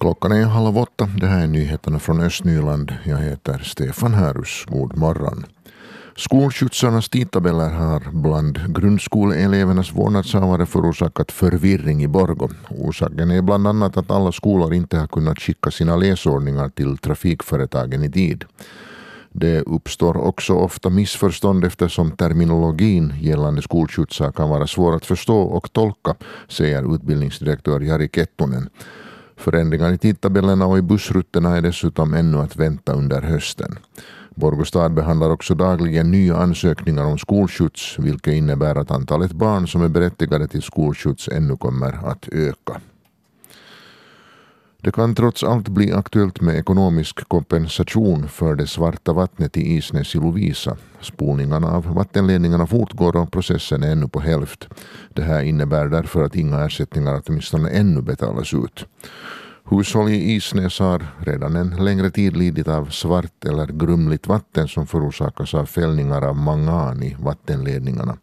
Klockan 0.00 0.32
är 0.32 0.44
halv 0.44 0.78
åtta. 0.78 1.08
Det 1.20 1.26
här 1.26 1.42
är 1.42 1.46
nyheterna 1.46 1.98
från 1.98 2.20
Östnyland. 2.20 2.94
Jag 3.04 3.16
heter 3.16 3.58
Stefan 3.58 4.14
Härus. 4.14 4.64
God 4.68 4.96
morgon. 4.96 5.46
Skolskjutsarnas 6.18 7.08
tidtabeller 7.08 7.70
har 7.70 8.10
bland 8.12 8.74
grundskoleelevernas 8.74 9.92
vårdnadshavare 9.92 10.66
förorsakat 10.66 11.32
förvirring 11.32 12.02
i 12.02 12.08
Borgå. 12.08 12.48
Orsaken 12.70 13.30
är 13.30 13.42
bland 13.42 13.66
annat 13.66 13.96
att 13.96 14.10
alla 14.10 14.32
skolor 14.32 14.74
inte 14.74 14.98
har 14.98 15.06
kunnat 15.06 15.38
skicka 15.38 15.70
sina 15.70 15.96
läsordningar 15.96 16.68
till 16.68 16.98
trafikföretagen 16.98 18.04
i 18.04 18.10
tid. 18.10 18.44
Det 19.32 19.60
uppstår 19.60 20.16
också 20.16 20.52
ofta 20.52 20.90
missförstånd 20.90 21.64
eftersom 21.64 22.10
terminologin 22.10 23.12
gällande 23.20 23.62
skolskjutsar 23.62 24.32
kan 24.32 24.48
vara 24.48 24.66
svår 24.66 24.96
att 24.96 25.06
förstå 25.06 25.38
och 25.38 25.72
tolka, 25.72 26.14
säger 26.48 26.94
utbildningsdirektör 26.94 27.80
Jari 27.80 28.08
Kettunen. 28.08 28.68
Förändringar 29.36 29.92
i 29.92 29.98
tidtabellerna 29.98 30.66
och 30.66 30.78
i 30.78 30.82
bussrutterna 30.82 31.56
är 31.56 31.62
dessutom 31.62 32.14
ännu 32.14 32.38
att 32.38 32.56
vänta 32.56 32.92
under 32.92 33.22
hösten. 33.22 33.78
Borgostad 34.38 34.88
behandlar 34.94 35.30
också 35.30 35.54
dagligen 35.54 36.10
nya 36.10 36.36
ansökningar 36.36 37.04
om 37.04 37.18
skolskjuts 37.18 37.98
vilket 37.98 38.34
innebär 38.34 38.74
att 38.74 38.90
antalet 38.90 39.32
barn 39.32 39.68
som 39.68 39.82
är 39.82 39.88
berättigade 39.88 40.48
till 40.48 40.62
skolskjuts 40.62 41.28
ännu 41.28 41.56
kommer 41.56 42.10
att 42.10 42.28
öka. 42.32 42.80
Det 44.82 44.92
kan 44.92 45.14
trots 45.14 45.44
allt 45.44 45.68
bli 45.68 45.92
aktuellt 45.92 46.40
med 46.40 46.56
ekonomisk 46.56 47.28
kompensation 47.28 48.28
för 48.28 48.54
det 48.54 48.66
svarta 48.66 49.12
vattnet 49.12 49.56
i 49.56 49.76
Isnäs 49.76 50.14
i 50.14 50.18
Lovisa. 50.18 50.76
Spolningarna 51.00 51.70
av 51.70 51.94
vattenledningarna 51.94 52.66
fortgår 52.66 53.16
och 53.16 53.32
processen 53.32 53.82
är 53.82 53.92
ännu 53.92 54.08
på 54.08 54.20
hälft. 54.20 54.68
Det 55.14 55.22
här 55.22 55.42
innebär 55.42 55.86
därför 55.88 56.22
att 56.22 56.36
inga 56.36 56.64
ersättningar 56.64 57.22
åtminstone 57.26 57.70
ännu 57.70 58.02
betalas 58.02 58.54
ut. 58.54 58.86
Hushåll 59.70 60.08
i 60.08 60.34
Isnäs 60.34 60.78
har 60.78 61.06
redan 61.18 61.56
en 61.56 61.84
längre 61.84 62.10
tid 62.10 62.36
lidit 62.36 62.68
av 62.68 62.86
svart 62.86 63.44
eller 63.44 63.66
grumligt 63.66 64.26
vatten 64.26 64.68
som 64.68 64.86
förorsakas 64.86 65.54
av 65.54 65.66
fällningar 65.66 66.22
av 66.22 66.36
mangan 66.36 67.02
i 67.02 67.16
vattenledningarna. 67.20 68.16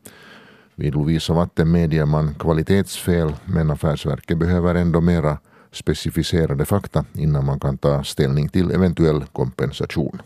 Vid 0.76 0.94
Lovisa 0.94 1.34
Vatten 1.34 1.72
medger 1.72 2.06
man 2.06 2.36
kvalitetsfel 2.36 3.34
men 3.46 3.72
Affärsverket 3.72 4.38
behöver 4.38 4.76
ändå 4.76 5.02
mera 5.02 5.38
specificerade 5.72 6.66
fakta 6.66 7.06
innan 7.14 7.46
man 7.46 7.60
kan 7.60 7.78
ta 7.78 8.04
ställning 8.04 8.50
till 8.50 8.72
eventuell 8.72 9.26
kompensation. 9.26 10.22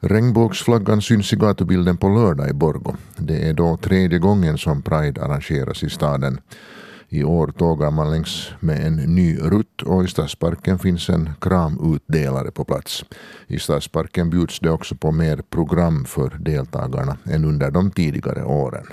Regnbågsflaggan 0.00 1.02
syns 1.02 1.32
i 1.32 1.36
gatubilden 1.36 1.96
på 1.96 2.08
lördag 2.08 2.50
i 2.50 2.52
Borgo. 2.52 2.96
Det 3.16 3.48
är 3.48 3.52
då 3.52 3.76
tredje 3.76 4.18
gången 4.18 4.58
som 4.58 4.82
Pride 4.82 5.24
arrangeras 5.24 5.82
i 5.82 5.90
staden. 5.90 6.40
I 7.08 7.24
år 7.24 7.46
tågar 7.46 7.90
man 7.90 8.10
längs 8.10 8.50
med 8.60 8.86
en 8.86 8.96
ny 8.96 9.38
rutt 9.38 9.82
och 9.82 10.04
i 10.04 10.08
Stadsparken 10.08 10.78
finns 10.78 11.08
en 11.08 11.30
kramutdelare 11.40 12.50
på 12.50 12.64
plats. 12.64 13.04
I 13.46 13.58
Stadsparken 13.58 14.30
bjuds 14.30 14.60
det 14.60 14.70
också 14.70 14.94
på 14.94 15.12
mer 15.12 15.36
program 15.36 16.04
för 16.04 16.38
deltagarna 16.38 17.16
än 17.24 17.44
under 17.44 17.70
de 17.70 17.90
tidigare 17.90 18.44
åren. 18.44 18.86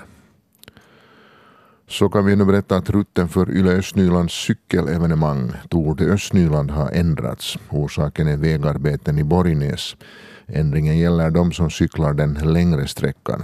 Så 1.88 2.10
kan 2.10 2.26
vi 2.26 2.36
nu 2.36 2.46
berätta 2.46 2.76
att 2.76 2.90
rutten 2.90 3.30
för 3.30 3.52
Yle 3.52 3.72
Östnylands 3.72 4.34
cykelevenemang 4.34 5.52
Tour 5.70 5.96
de 5.96 6.06
Östnyland 6.06 6.72
har 6.72 6.90
ändrats. 6.92 7.58
Orsaken 7.70 8.28
är 8.28 8.38
vägarbeten 8.38 9.20
i 9.20 9.24
Borgnäs. 9.24 9.96
Ändringen 10.48 10.98
gäller 10.98 11.32
de 11.32 11.52
som 11.52 11.70
cyklar 11.70 12.14
den 12.14 12.34
längre 12.34 12.88
sträckan. 12.88 13.44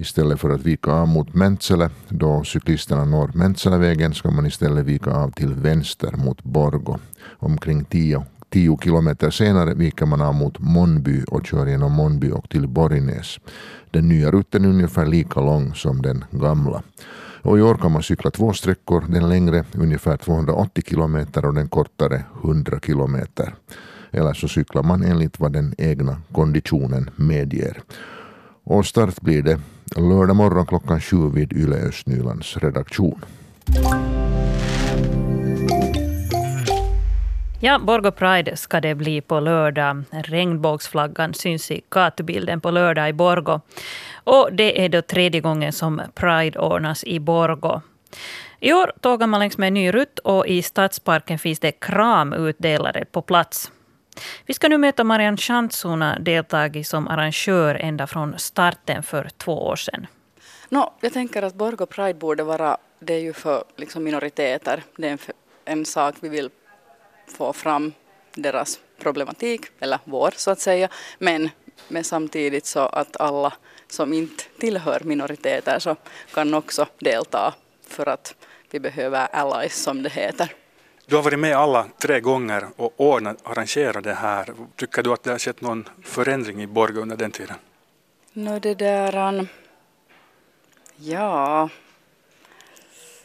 Istället 0.00 0.40
för 0.40 0.50
att 0.50 0.66
vika 0.66 0.92
av 0.92 1.08
mot 1.08 1.34
Mäntsälä, 1.34 1.90
då 2.08 2.44
cyklisterna 2.44 3.04
når 3.04 3.30
Mäntsälävägen, 3.34 4.14
ska 4.14 4.30
man 4.30 4.46
istället 4.46 4.84
vika 4.84 5.10
av 5.10 5.30
till 5.30 5.54
vänster 5.54 6.12
mot 6.16 6.44
Borgo. 6.44 6.98
Omkring 7.38 7.84
10 7.84 8.24
Tio 8.50 8.78
kilometer 8.82 9.30
senare 9.30 9.74
viker 9.74 10.06
man 10.06 10.20
av 10.20 10.34
mot 10.34 10.58
Monby 10.58 11.24
och 11.28 11.46
kör 11.46 11.66
genom 11.66 11.92
Monby 11.92 12.30
och 12.30 12.48
till 12.48 12.68
Borgnäs. 12.68 13.38
Den 13.90 14.08
nya 14.08 14.30
rutten 14.30 14.64
är 14.64 14.68
ungefär 14.68 15.06
lika 15.06 15.40
lång 15.40 15.74
som 15.74 16.02
den 16.02 16.24
gamla. 16.30 16.82
Och 17.42 17.58
I 17.58 17.62
år 17.62 17.74
kan 17.74 17.92
man 17.92 18.02
cykla 18.02 18.30
två 18.30 18.52
sträckor, 18.52 19.04
den 19.08 19.28
längre 19.28 19.64
ungefär 19.74 20.16
280 20.16 20.84
kilometer 20.86 21.44
och 21.44 21.54
den 21.54 21.68
kortare 21.68 22.24
100 22.44 22.80
kilometer. 22.86 23.54
Eller 24.10 24.32
så 24.32 24.48
cyklar 24.48 24.82
man 24.82 25.02
enligt 25.02 25.40
vad 25.40 25.52
den 25.52 25.74
egna 25.78 26.20
konditionen 26.32 27.10
medger. 27.16 27.82
Och 28.70 28.86
start 28.86 29.20
blir 29.20 29.42
det 29.42 29.60
lördag 29.96 30.36
morgon 30.36 30.66
klockan 30.66 31.00
sju 31.00 31.30
vid 31.34 31.52
Yle 31.52 31.76
Östnylands 31.76 32.56
redaktion. 32.56 33.24
Ja, 37.60 37.78
Borgå 37.78 38.10
Pride 38.10 38.56
ska 38.56 38.80
det 38.80 38.94
bli 38.94 39.20
på 39.20 39.40
lördag. 39.40 40.04
Regnbågsflaggan 40.10 41.34
syns 41.34 41.70
i 41.70 41.80
gatubilden 41.90 42.60
på 42.60 42.70
lördag 42.70 43.08
i 43.08 43.12
Borgå. 43.12 43.60
Och 44.24 44.48
det 44.52 44.84
är 44.84 44.88
då 44.88 45.02
tredje 45.02 45.40
gången 45.40 45.72
som 45.72 46.02
Pride 46.14 46.58
ordnas 46.58 47.04
i 47.04 47.20
Borgå. 47.20 47.82
I 48.60 48.72
år 48.72 48.92
tågar 49.00 49.26
man 49.26 49.40
längs 49.40 49.58
med 49.58 49.66
en 49.66 49.74
ny 49.74 49.92
rutt 49.92 50.18
och 50.18 50.46
i 50.46 50.62
Stadsparken 50.62 51.38
finns 51.38 51.60
det 51.60 51.72
kramutdelare 51.72 53.04
på 53.12 53.22
plats. 53.22 53.72
Vi 54.46 54.54
ska 54.54 54.68
nu 54.68 54.78
möta 54.78 55.04
Marianne 55.04 55.36
Schantz. 55.36 55.82
Hon 55.82 56.02
har 56.02 56.18
deltagit 56.18 56.86
som 56.86 57.08
arrangör 57.08 57.74
ända 57.74 58.06
från 58.06 58.38
starten 58.38 59.02
för 59.02 59.30
två 59.36 59.66
år 59.66 59.76
sedan. 59.76 60.06
No, 60.68 60.92
jag 61.00 61.12
tänker 61.12 61.42
att 61.42 61.54
Borgå 61.54 61.86
Pride 61.86 62.14
borde 62.14 62.42
vara, 62.42 62.76
det 62.98 63.14
är 63.14 63.20
ju 63.20 63.32
för 63.32 63.64
liksom 63.76 64.04
minoriteter, 64.04 64.82
det 64.96 65.08
är 65.08 65.12
en, 65.12 65.18
en 65.64 65.84
sak 65.84 66.14
vi 66.20 66.28
vill 66.28 66.50
få 67.26 67.52
fram 67.52 67.92
deras 68.34 68.80
problematik, 68.98 69.60
eller 69.80 69.98
vår 70.04 70.32
så 70.36 70.50
att 70.50 70.60
säga, 70.60 70.88
men, 71.18 71.50
men 71.88 72.04
samtidigt 72.04 72.66
så 72.66 72.80
att 72.80 73.20
alla 73.20 73.52
som 73.88 74.12
inte 74.12 74.44
tillhör 74.58 75.00
minoriteter 75.04 75.78
så 75.78 75.96
kan 76.34 76.54
också 76.54 76.86
delta 76.98 77.54
för 77.88 78.08
att 78.08 78.34
vi 78.70 78.80
behöver 78.80 79.28
allies 79.32 79.82
som 79.82 80.02
det 80.02 80.10
heter. 80.10 80.52
Du 81.08 81.16
har 81.16 81.22
varit 81.22 81.38
med 81.38 81.56
alla 81.56 81.86
tre 81.98 82.20
gånger 82.20 82.68
och 82.76 82.92
ordnat, 82.96 83.36
arrangerat 83.42 84.04
det 84.04 84.14
här. 84.14 84.54
Tycker 84.76 85.02
du 85.02 85.12
att 85.12 85.22
det 85.22 85.30
har 85.30 85.38
skett 85.38 85.60
någon 85.60 85.88
förändring 86.02 86.62
i 86.62 86.66
Borgå 86.66 87.00
under 87.00 87.16
den 87.16 87.30
tiden? 87.30 87.56
No, 88.32 88.58
det 88.58 88.74
där... 88.74 89.46
Ja... 90.96 91.68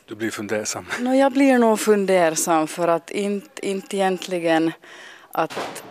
Du 0.05 0.15
blir 0.15 0.31
fundersam? 0.31 0.85
No, 0.99 1.13
jag 1.13 1.31
blir 1.31 1.57
nog 1.57 1.79
fundersam 1.79 2.67
för 2.67 2.87
att 2.87 3.11
inte, 3.11 3.67
inte 3.67 3.97
egentligen 3.97 4.71
att 5.31 5.83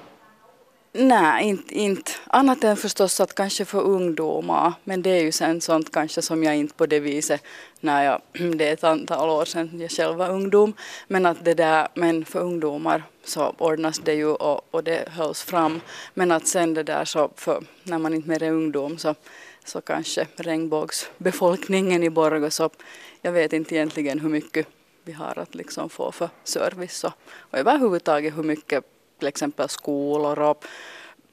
Nej, 0.95 1.49
inte, 1.49 1.75
inte. 1.75 2.13
Annat 2.27 2.65
än 2.65 2.77
förstås 2.77 3.21
att 3.21 3.35
kanske 3.35 3.65
för 3.65 3.81
ungdomar, 3.81 4.73
men 4.85 5.03
det 5.03 5.11
är 5.11 5.23
ju 5.23 5.33
sen 5.33 5.61
sånt 5.61 5.93
kanske 5.93 6.23
som 6.23 6.45
jag 6.45 6.57
inte 6.57 6.75
på 6.75 6.87
det 6.87 7.01
viset, 7.01 7.43
när 7.81 8.05
jag, 8.05 8.21
det 8.59 8.69
är 8.69 8.73
ett 8.73 8.85
antal 8.85 9.31
år 9.31 9.45
sedan 9.45 9.81
jag 9.81 9.91
själv 9.91 10.17
var 10.17 10.31
ungdom, 10.31 10.73
men 11.09 11.27
att 11.27 11.45
det 11.45 11.55
där, 11.55 11.89
men 11.95 12.25
för 12.25 12.41
ungdomar 12.41 13.03
så 13.25 13.55
ordnas 13.59 13.99
det 13.99 14.15
ju 14.15 14.27
och, 14.27 14.75
och 14.75 14.85
det 14.85 15.09
hölls 15.09 15.43
fram, 15.43 15.81
men 16.15 16.33
att 16.33 16.47
sen 16.47 16.75
det 16.75 16.83
där 16.83 17.05
så, 17.05 17.31
för 17.37 17.65
när 17.83 17.99
man 17.99 18.15
inte 18.15 18.29
mer 18.29 18.43
är 18.43 18.51
ungdom 18.51 18.99
så, 18.99 19.15
så 19.65 19.81
kanske 19.81 20.27
regnbågsbefolkningen 20.37 22.03
i 22.03 22.11
Borgå 22.11 22.51
så 22.51 22.71
jag 23.23 23.33
vet 23.33 23.53
inte 23.53 23.75
egentligen 23.75 24.21
hur 24.21 24.29
mycket 24.29 24.67
vi 25.05 25.13
har 25.13 25.39
att 25.39 25.55
liksom 25.55 25.89
få 25.89 26.13
för 26.13 26.29
service 26.45 27.05
och, 27.05 27.13
och 27.51 27.59
överhuvudtaget 27.59 28.37
hur 28.37 28.43
mycket 28.43 28.85
till 29.23 29.29
exempel 29.29 29.69
skolor 29.69 30.39
och 30.39 30.65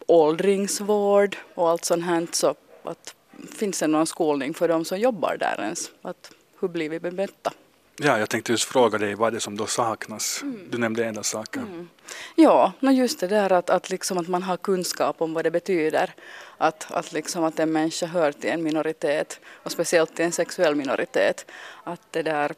åldringsvård 0.08 1.38
och 1.56 1.70
allt 1.70 1.86
sånt 1.86 2.06
här. 2.06 2.28
Så 2.32 2.56
att, 2.84 3.16
finns 3.52 3.80
det 3.80 3.88
någon 3.88 4.08
skolning 4.08 4.54
för 4.54 4.68
de 4.68 4.86
som 4.86 5.00
jobbar 5.00 5.38
där 5.40 5.62
ens? 5.62 5.92
Att, 6.02 6.32
hur 6.60 6.68
blir 6.68 6.90
vi 6.90 7.00
bemötta? 7.00 7.52
Ja, 7.98 8.20
jag 8.20 8.30
tänkte 8.30 8.52
just 8.52 8.64
fråga 8.64 8.98
dig 8.98 9.16
vad 9.16 9.34
det 9.34 9.38
är 9.38 9.40
som 9.40 9.58
då 9.58 9.66
saknas. 9.66 10.42
Mm. 10.44 10.68
Du 10.72 10.78
nämnde 10.78 11.06
enda 11.06 11.24
saker. 11.24 11.60
Mm. 11.60 11.90
Ja, 12.36 12.74
just 12.82 13.20
det 13.20 13.28
där 13.28 13.52
att, 13.52 13.70
att, 13.70 13.90
liksom 13.90 14.18
att 14.18 14.28
man 14.28 14.44
har 14.44 14.58
kunskap 14.58 15.22
om 15.22 15.34
vad 15.34 15.44
det 15.44 15.52
betyder. 15.52 16.14
Att, 16.58 16.92
att, 16.92 17.14
liksom 17.14 17.44
att 17.44 17.60
en 17.60 17.72
människa 17.72 18.06
hör 18.06 18.32
till 18.32 18.50
en 18.50 18.64
minoritet 18.64 19.40
och 19.46 19.72
speciellt 19.72 20.16
till 20.16 20.26
en 20.26 20.32
sexuell 20.32 20.76
minoritet. 20.76 21.46
Att 21.84 22.02
det 22.12 22.22
där, 22.22 22.52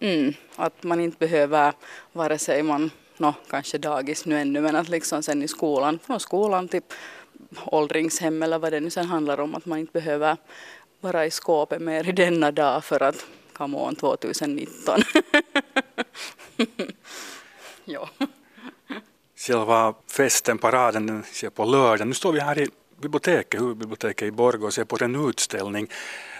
mm, 0.00 0.34
att 0.56 0.82
man 0.82 1.00
inte 1.00 1.18
behöver 1.18 1.72
vare 2.12 2.38
sig 2.38 2.62
man 2.62 2.90
no, 3.22 3.34
kanske 3.50 3.78
dagis 3.78 4.26
nu 4.26 4.40
ännu, 4.40 4.60
men 4.60 4.76
att 4.76 4.88
liksom 4.88 5.22
sen 5.22 5.42
i 5.42 5.48
skolan, 5.48 5.98
från 5.98 6.20
skolan 6.20 6.68
typ 6.68 6.88
till 6.88 7.58
åldringshem 7.64 8.42
eller 8.42 8.58
vad 8.58 8.72
det 8.72 8.80
nu 8.80 8.90
sen 8.90 9.06
handlar 9.06 9.40
om, 9.40 9.54
att 9.54 9.66
man 9.66 9.78
inte 9.78 9.92
behöver 9.92 10.36
vara 11.00 11.26
i 11.26 11.30
skåpet 11.30 11.82
mer 11.82 12.08
i 12.08 12.12
denna 12.12 12.50
dag 12.50 12.84
för 12.84 13.02
att 13.02 13.26
come 13.52 13.78
on 13.78 13.96
2019. 13.96 15.00
ja. 17.84 18.08
Själva 19.36 19.94
festen, 20.06 20.58
paraden, 20.58 21.06
den 21.06 21.22
sker 21.22 21.50
på 21.50 21.64
lördag. 21.64 22.06
Nu 22.06 22.14
står 22.14 22.32
vi 22.32 22.40
här 22.40 22.58
i 22.58 22.68
biblioteket, 23.00 23.60
huvudbiblioteket 23.60 24.28
i 24.28 24.30
Borgå 24.30 24.66
och 24.66 24.74
ser 24.74 24.84
på 24.84 25.04
en 25.04 25.28
utställning. 25.28 25.88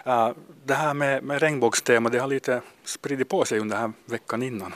Uh, 0.06 0.30
det 0.64 0.74
här 0.74 0.94
med, 0.94 1.22
med 1.22 1.40
regnbågstema, 1.40 2.08
det 2.08 2.18
har 2.18 2.28
lite 2.28 2.60
spridit 2.84 3.28
på 3.28 3.44
sig 3.44 3.58
under 3.58 3.76
den 3.76 3.82
här 3.82 3.92
veckan 4.06 4.42
innan. 4.42 4.72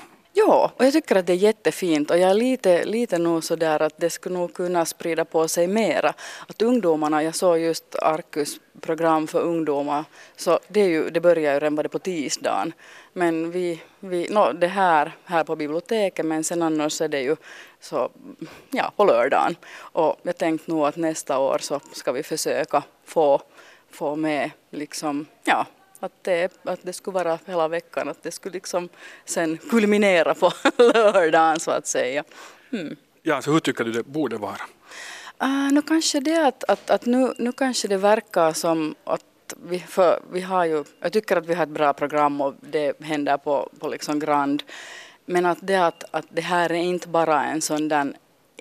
Ja, 0.48 0.72
och 0.76 0.84
jag 0.84 0.92
tycker 0.92 1.16
att 1.16 1.26
det 1.26 1.32
är 1.32 1.36
jättefint 1.36 2.10
och 2.10 2.18
jag 2.18 2.30
är 2.30 2.34
lite, 2.34 2.84
lite 2.84 3.18
nog 3.18 3.44
sådär 3.44 3.82
att 3.82 3.94
det 3.96 4.10
skulle 4.10 4.38
nog 4.38 4.54
kunna 4.54 4.84
sprida 4.84 5.24
på 5.24 5.48
sig 5.48 5.66
mera. 5.66 6.14
Att 6.46 6.62
ungdomarna, 6.62 7.22
jag 7.22 7.34
såg 7.34 7.58
just 7.58 7.94
Arkus 7.94 8.60
program 8.80 9.26
för 9.26 9.40
ungdomar, 9.40 10.04
så 10.36 10.58
det, 10.68 10.80
är 10.80 10.88
ju, 10.88 11.10
det 11.10 11.20
börjar 11.20 11.54
ju 11.54 11.60
redan 11.60 11.88
på 11.88 11.98
tisdagen. 11.98 12.72
Men 13.12 13.50
vi, 13.50 13.82
vi 14.00 14.28
no, 14.30 14.52
det 14.52 14.66
här, 14.66 15.12
här 15.24 15.44
på 15.44 15.56
biblioteket 15.56 16.26
men 16.26 16.44
sen 16.44 16.62
annars 16.62 17.00
är 17.00 17.08
det 17.08 17.20
ju 17.20 17.36
så, 17.80 18.10
ja, 18.70 18.92
på 18.96 19.04
lördagen. 19.04 19.56
Och 19.76 20.16
jag 20.22 20.38
tänkte 20.38 20.70
nog 20.70 20.86
att 20.86 20.96
nästa 20.96 21.38
år 21.38 21.58
så 21.58 21.80
ska 21.92 22.12
vi 22.12 22.22
försöka 22.22 22.82
få, 23.04 23.42
få 23.90 24.16
med 24.16 24.50
liksom, 24.70 25.26
ja, 25.44 25.66
att 26.00 26.12
det, 26.22 26.52
att 26.64 26.80
det 26.82 26.92
skulle 26.92 27.14
vara 27.14 27.38
hela 27.46 27.68
veckan, 27.68 28.08
att 28.08 28.22
det 28.22 28.30
skulle 28.30 28.52
liksom 28.52 28.88
sen 29.24 29.58
kulminera 29.58 30.34
på 30.34 30.52
lördagen 30.78 31.60
så 31.60 31.70
att 31.70 31.86
säga. 31.86 32.24
Mm. 32.72 32.96
Ja, 33.22 33.42
så 33.42 33.52
hur 33.52 33.60
tycker 33.60 33.84
du 33.84 33.92
det 33.92 34.02
borde 34.02 34.36
vara? 34.36 34.60
Uh, 35.42 35.72
nu 35.72 35.82
kanske 35.82 36.20
det 36.20 36.46
att, 36.46 36.64
att, 36.64 36.90
att 36.90 37.06
nu, 37.06 37.34
nu 37.38 37.52
kanske 37.52 37.88
det 37.88 37.96
verkar 37.96 38.52
som 38.52 38.94
att 39.04 39.24
vi, 39.62 39.78
för 39.78 40.20
vi 40.32 40.40
har 40.40 40.64
ju, 40.64 40.84
jag 41.00 41.12
tycker 41.12 41.36
att 41.36 41.46
vi 41.46 41.54
har 41.54 41.62
ett 41.62 41.68
bra 41.68 41.92
program 41.92 42.40
och 42.40 42.54
det 42.60 43.00
händer 43.00 43.36
på, 43.36 43.70
på 43.78 43.88
liksom 43.88 44.18
Grand. 44.18 44.62
Men 45.24 45.46
att 45.46 45.58
det, 45.60 45.76
att, 45.76 46.04
att 46.10 46.26
det 46.28 46.40
här 46.40 46.72
är 46.72 46.74
inte 46.74 47.08
bara 47.08 47.44
en 47.44 47.60
sån 47.60 47.88
där 47.88 48.12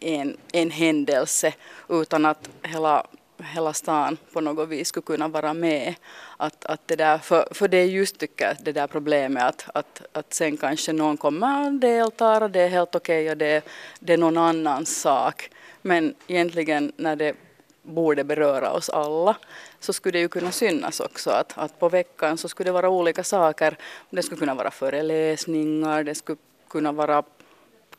en, 0.02 0.38
en 0.54 0.72
händelse 0.72 1.54
utan 1.90 2.26
att 2.26 2.50
hela 2.62 3.08
hela 3.46 3.74
stan 3.74 4.18
på 4.34 4.42
något 4.42 4.70
vis 4.70 4.88
skulle 4.88 5.04
kunna 5.06 5.28
vara 5.28 5.54
med. 5.54 5.96
Att, 6.38 6.66
att 6.66 6.88
det 6.88 6.96
där, 6.96 7.18
för, 7.18 7.48
för 7.52 7.68
det 7.68 7.78
är 7.78 7.86
just 7.86 8.18
tycker 8.18 8.46
jag, 8.46 8.58
det 8.64 8.72
där 8.72 8.88
problemet 8.88 9.44
att, 9.44 9.70
att, 9.74 10.02
att 10.12 10.34
sen 10.34 10.58
kanske 10.58 10.94
någon 10.94 11.18
kommer 11.18 11.68
och 11.68 11.74
deltar 11.74 12.42
och 12.42 12.52
det 12.52 12.62
är 12.62 12.70
helt 12.70 12.96
okej 12.96 13.24
okay 13.24 13.32
och 13.32 13.38
det, 13.38 13.66
det 14.00 14.14
är 14.14 14.18
någon 14.18 14.38
annans 14.38 15.02
sak. 15.02 15.50
Men 15.82 16.16
egentligen 16.28 16.92
när 16.98 17.16
det 17.16 17.36
borde 17.82 18.24
beröra 18.24 18.72
oss 18.72 18.90
alla 18.90 19.36
så 19.80 19.94
skulle 19.94 20.12
det 20.12 20.20
ju 20.20 20.28
kunna 20.28 20.52
synas 20.52 21.00
också 21.00 21.30
att, 21.30 21.58
att 21.58 21.80
på 21.80 21.90
veckan 21.90 22.38
så 22.38 22.50
skulle 22.50 22.68
det 22.68 22.74
vara 22.74 22.90
olika 22.90 23.24
saker. 23.24 23.78
Det 24.10 24.24
skulle 24.24 24.40
kunna 24.40 24.56
vara 24.56 24.72
föreläsningar, 24.72 26.04
det 26.04 26.16
skulle 26.16 26.38
kunna 26.70 26.92
vara 26.92 27.24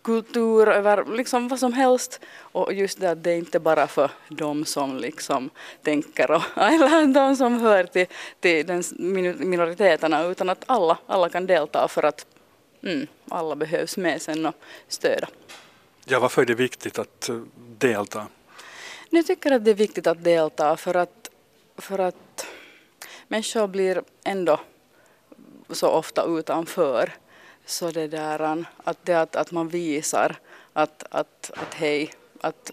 kultur 0.07 0.69
över 0.69 1.05
liksom 1.17 1.49
vad 1.49 1.59
som 1.59 1.73
helst. 1.73 2.21
Och 2.39 2.73
just 2.73 3.01
det 3.01 3.11
att 3.11 3.25
det 3.25 3.31
är 3.31 3.37
inte 3.37 3.61
bara 3.61 3.87
för 3.87 4.11
de 4.29 4.65
som 4.65 4.97
liksom 4.97 5.51
tänker 5.83 6.31
och, 6.31 6.43
eller 6.57 7.15
de 7.15 7.37
som 7.37 7.61
hör 7.61 7.85
till, 7.85 8.07
till 8.41 8.67
den 8.67 8.83
minoriteterna 9.39 10.25
utan 10.25 10.49
att 10.49 10.65
alla, 10.67 10.99
alla 11.07 11.29
kan 11.29 11.47
delta 11.47 11.89
för 11.89 12.03
att 12.03 12.27
mm, 12.83 13.07
alla 13.29 13.57
behövs 13.57 13.97
med 13.97 14.23
sen 14.23 14.47
och 14.47 14.55
stödja. 14.89 15.29
Ja, 16.05 16.21
varför 16.21 16.43
är 16.43 16.47
det 16.47 16.55
viktigt 16.55 16.99
att 16.99 17.29
eh, 17.29 17.41
delta? 17.79 18.27
Jag 19.11 19.27
tycker 19.27 19.53
att 19.53 19.65
det 19.65 19.71
är 19.71 19.75
viktigt 19.75 20.07
att 20.07 20.25
delta 20.25 20.77
för 20.77 20.95
att, 20.97 21.31
för 21.77 21.99
att 21.99 22.47
människor 23.29 23.67
blir 23.67 24.03
ändå 24.25 24.61
så 25.71 25.89
ofta 25.89 26.25
utanför. 26.25 27.13
Så 27.67 27.91
det 27.91 28.09
där 28.09 28.65
att, 28.85 28.99
det 29.03 29.15
att, 29.15 29.37
att 29.37 29.51
man 29.51 29.69
visar 29.69 30.37
att, 30.73 31.05
att, 31.11 31.51
att 31.55 31.75
hej, 31.75 32.11
att 32.41 32.73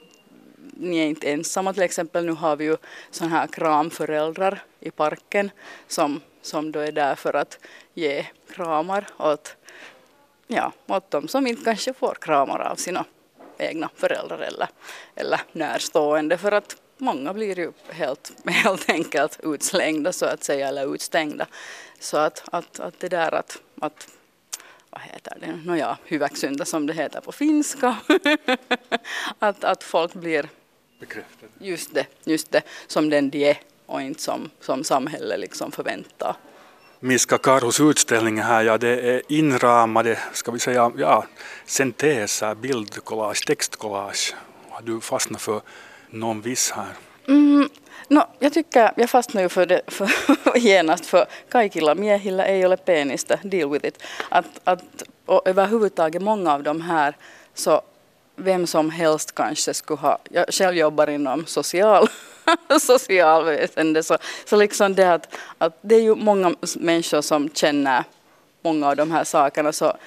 ni 0.74 0.98
är 0.98 1.06
inte 1.06 1.32
ensamma. 1.32 1.74
Till 1.74 1.84
exempel 1.84 2.26
nu 2.26 2.32
har 2.32 2.56
vi 2.56 2.66
ju 2.66 2.78
sådana 3.12 3.36
här 3.36 3.48
kramföräldrar 3.48 4.64
i 4.80 4.92
parken 4.92 5.52
som, 5.88 6.22
som 6.42 6.72
då 6.72 6.80
är 6.80 6.92
där 6.92 7.16
för 7.16 7.34
att 7.34 7.60
ge 7.94 8.26
kramar 8.50 9.08
åt, 9.18 9.56
ja, 10.48 10.72
åt 10.88 11.12
de 11.12 11.28
som 11.28 11.48
inte 11.48 11.64
kanske 11.64 11.94
får 11.94 12.18
kramar 12.22 12.60
av 12.60 12.76
sina 12.76 13.06
egna 13.58 13.90
föräldrar 13.96 14.40
eller, 14.40 14.68
eller 15.16 15.42
närstående 15.52 16.38
för 16.38 16.52
att 16.52 16.76
många 16.98 17.34
blir 17.34 17.60
ju 17.60 17.72
helt, 17.90 18.32
helt 18.46 18.90
enkelt 18.90 19.40
utslängda 19.44 20.14
så 20.14 20.26
att 20.26 20.44
säga 20.44 20.68
eller 20.68 20.96
utstängda. 20.96 21.48
Så 22.00 22.18
att, 22.18 22.44
att, 22.52 22.80
att 22.80 23.00
det 23.00 23.10
där 23.10 23.34
att, 23.34 23.62
att 23.82 24.08
vad 24.94 25.02
heter 25.02 25.38
det, 25.40 25.60
nåja, 25.66 25.98
hyväksynta 26.06 26.66
som 26.66 26.88
det 26.88 26.94
heter 26.94 27.22
på 27.22 27.32
finska. 27.32 27.98
att, 29.40 29.64
att 29.64 29.84
folk 29.84 30.14
blir 30.14 30.50
Bekräftade. 31.00 31.52
Just 31.60 31.94
det, 31.94 32.06
just 32.24 32.52
det, 32.52 32.62
som 32.88 33.10
den 33.10 33.30
de 33.30 33.50
är 33.50 33.58
och 33.86 34.02
inte 34.02 34.22
som, 34.22 34.50
som 34.60 34.84
samhället 34.84 35.40
liksom 35.40 35.72
förväntar. 35.72 36.36
Miska 37.00 37.38
Karhos 37.38 37.80
utställning 37.80 38.42
här, 38.42 38.64
ja 38.64 38.78
det 38.78 39.00
är 39.00 39.22
inramade, 39.28 40.20
ska 40.34 40.52
vi 40.52 40.60
säga, 40.60 40.92
ja, 40.98 41.26
synteser, 41.66 42.56
bildkollage, 42.56 43.46
textkollage. 43.46 44.36
Har 44.70 44.82
du 44.82 45.02
fastnat 45.02 45.42
för 45.42 45.62
någon 46.10 46.42
viss 46.42 46.72
här? 46.72 46.94
Mm, 47.28 47.70
no, 48.08 48.22
jag 48.40 48.54
tycker, 48.54 48.92
jag 48.96 49.10
fastnar 49.10 49.42
ju 49.42 49.50
för 49.50 49.66
det 49.66 49.82
för, 49.88 50.10
genast 50.56 51.06
för 51.06 51.26
kaikilla 51.50 51.96
miehillä 51.96 52.46
ei 52.46 52.66
ole 52.66 52.78
penistä, 52.78 53.40
deal 53.44 53.70
with 53.70 53.86
it. 53.86 54.04
Att, 54.30 54.46
att, 54.64 54.84
och 55.26 55.42
överhuvudtaget 55.46 56.22
många 56.22 56.54
av 56.54 56.64
de 56.64 56.82
här 56.82 57.16
så 57.54 57.82
vem 58.36 58.68
som 58.68 58.90
helst 58.90 59.36
kanske 59.36 59.74
skulle 59.74 60.00
ha, 60.00 60.18
jag 60.30 60.46
själv 60.50 60.78
jobbar 60.78 61.10
inom 61.10 61.46
social, 61.46 62.08
socialväsende 62.80 64.04
så, 64.04 64.18
så 64.46 64.56
liksom 64.56 64.96
det 64.96 65.14
att, 65.14 65.36
att 65.58 65.78
det 65.82 65.96
är 65.96 66.02
ju 66.02 66.16
många 66.16 66.56
människor 66.76 67.22
som 67.22 67.50
känner 67.50 68.04
många 68.64 68.88
av 68.90 68.96
de 68.96 69.12
här 69.12 69.24
sakerna 69.24 69.72
så 69.72 69.98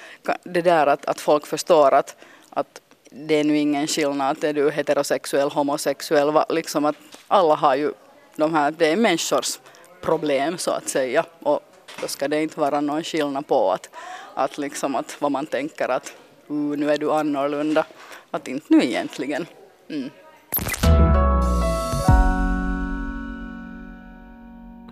det 0.43 0.63
där 0.63 0.87
att, 0.87 1.07
att 1.07 1.21
folk 1.21 1.47
förstår 1.47 1.95
att, 1.95 2.17
att 2.51 2.81
det 3.11 3.35
är 3.35 3.45
nu 3.45 3.59
ingen 3.59 3.87
skillnad, 3.87 4.45
är 4.45 4.53
du 4.53 4.71
heterosexuell, 4.71 5.51
homosexuell, 5.51 6.43
liksom 6.49 6.85
att 6.85 6.97
alla 7.29 7.55
har 7.55 7.75
ju 7.75 7.93
de 8.37 8.55
här, 8.55 8.71
det 8.71 8.87
är 8.87 8.97
människors 8.97 9.59
problem 10.01 10.59
så 10.59 10.71
att 10.71 10.89
säga 10.89 11.25
och 11.41 11.61
då 12.01 12.09
ska 12.09 12.29
det 12.29 12.43
inte 12.43 12.61
vara 12.61 12.81
någon 12.81 13.05
skillnad 13.05 13.47
på 13.47 13.73
att, 13.73 13.89
att 14.35 14.59
liksom 14.59 14.95
att 14.95 15.17
vad 15.19 15.33
man 15.33 15.47
tänker 15.47 15.89
att 15.89 16.13
uh, 16.51 16.77
nu 16.77 16.91
är 16.91 16.99
du 16.99 17.13
annorlunda 17.13 17.87
att 18.31 18.49
inte 18.49 18.67
nu 18.69 18.85
egentligen. 18.85 19.47
Mm. 19.91 20.11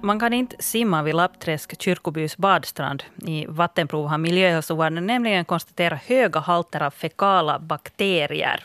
Man 0.05 0.21
kan 0.21 0.33
inte 0.33 0.57
simma 0.59 1.03
vid 1.03 1.15
Lappträsk 1.15 1.83
kyrkobys 1.83 2.37
badstrand. 2.37 3.05
I 3.27 3.47
vattenprov 3.49 4.07
har 4.07 4.19
miljöhälsovården 4.19 5.07
nämligen 5.07 5.45
konstaterat 5.45 6.03
höga 6.03 6.41
halter 6.41 6.83
av 6.83 6.91
fekala 6.91 7.59
bakterier. 7.59 8.65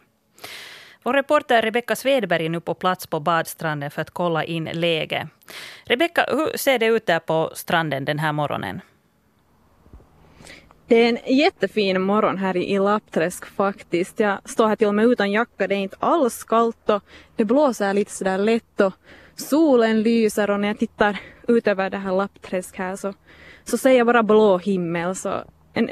Vår 1.04 1.14
reporter 1.14 1.62
Rebecka 1.62 1.96
Svedberg 1.96 2.46
är 2.46 2.50
nu 2.50 2.60
på 2.60 2.74
plats 2.74 3.08
på 3.08 3.20
badstranden 3.20 3.92
för 3.92 4.02
att 4.02 4.12
kolla 4.12 4.44
in 4.44 4.70
läget. 4.74 5.28
Rebecka, 5.84 6.26
hur 6.32 6.58
ser 6.58 6.80
det 6.80 6.86
ut 6.86 7.06
där 7.06 7.20
på 7.20 7.52
stranden 7.54 8.06
den 8.06 8.20
här 8.20 8.34
morgonen? 8.34 8.82
Det 10.88 10.96
är 10.96 11.10
en 11.10 11.36
jättefin 11.38 12.02
morgon 12.02 12.38
här 12.38 12.58
i 12.58 12.80
Lappträsk 12.80 13.46
faktiskt. 13.46 14.20
Jag 14.20 14.50
står 14.50 14.68
här 14.68 14.76
till 14.76 14.88
och 14.88 14.96
med 14.96 15.06
utan 15.06 15.32
jacka, 15.32 15.68
det 15.68 15.76
är 15.76 15.80
inte 15.80 15.98
alls 16.00 16.44
kallt 16.44 16.90
och 16.90 17.04
det 17.36 17.46
blåser 17.46 17.94
lite 17.94 18.12
sådär 18.12 18.38
lätt 18.38 18.82
och 18.82 18.94
solen 19.40 20.02
lyser 20.02 20.50
och 20.50 20.60
när 20.60 20.68
jag 20.68 20.80
tittar 20.80 21.20
ut 21.48 21.68
över 21.68 21.90
det 21.90 21.98
här 21.98 22.12
Lappträsk 22.12 22.78
här 22.78 22.96
så, 22.96 23.14
så 23.64 23.78
ser 23.78 23.92
jag 23.92 24.08
bara 24.08 24.24
blå 24.24 24.58
himmel. 24.58 25.16
Så 25.16 25.44
en 25.74 25.90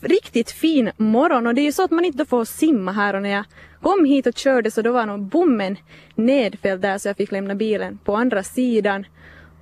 riktigt 0.00 0.50
fin 0.50 0.90
morgon. 0.96 1.46
Och 1.46 1.54
det 1.54 1.60
är 1.60 1.64
ju 1.64 1.72
så 1.72 1.84
att 1.84 1.90
man 1.90 2.04
inte 2.04 2.24
får 2.24 2.44
simma 2.44 2.92
här. 2.92 3.14
Och 3.14 3.22
när 3.22 3.30
jag 3.30 3.44
kom 3.82 4.04
hit 4.04 4.26
och 4.26 4.38
körde 4.38 4.70
så 4.70 4.82
då 4.82 4.92
var 4.92 5.06
nog 5.06 5.20
bommen 5.20 5.76
nedfälld 6.14 6.82
där 6.82 6.98
så 6.98 7.08
jag 7.08 7.16
fick 7.16 7.32
lämna 7.32 7.54
bilen 7.54 7.98
på 8.04 8.16
andra 8.16 8.42
sidan. 8.42 9.06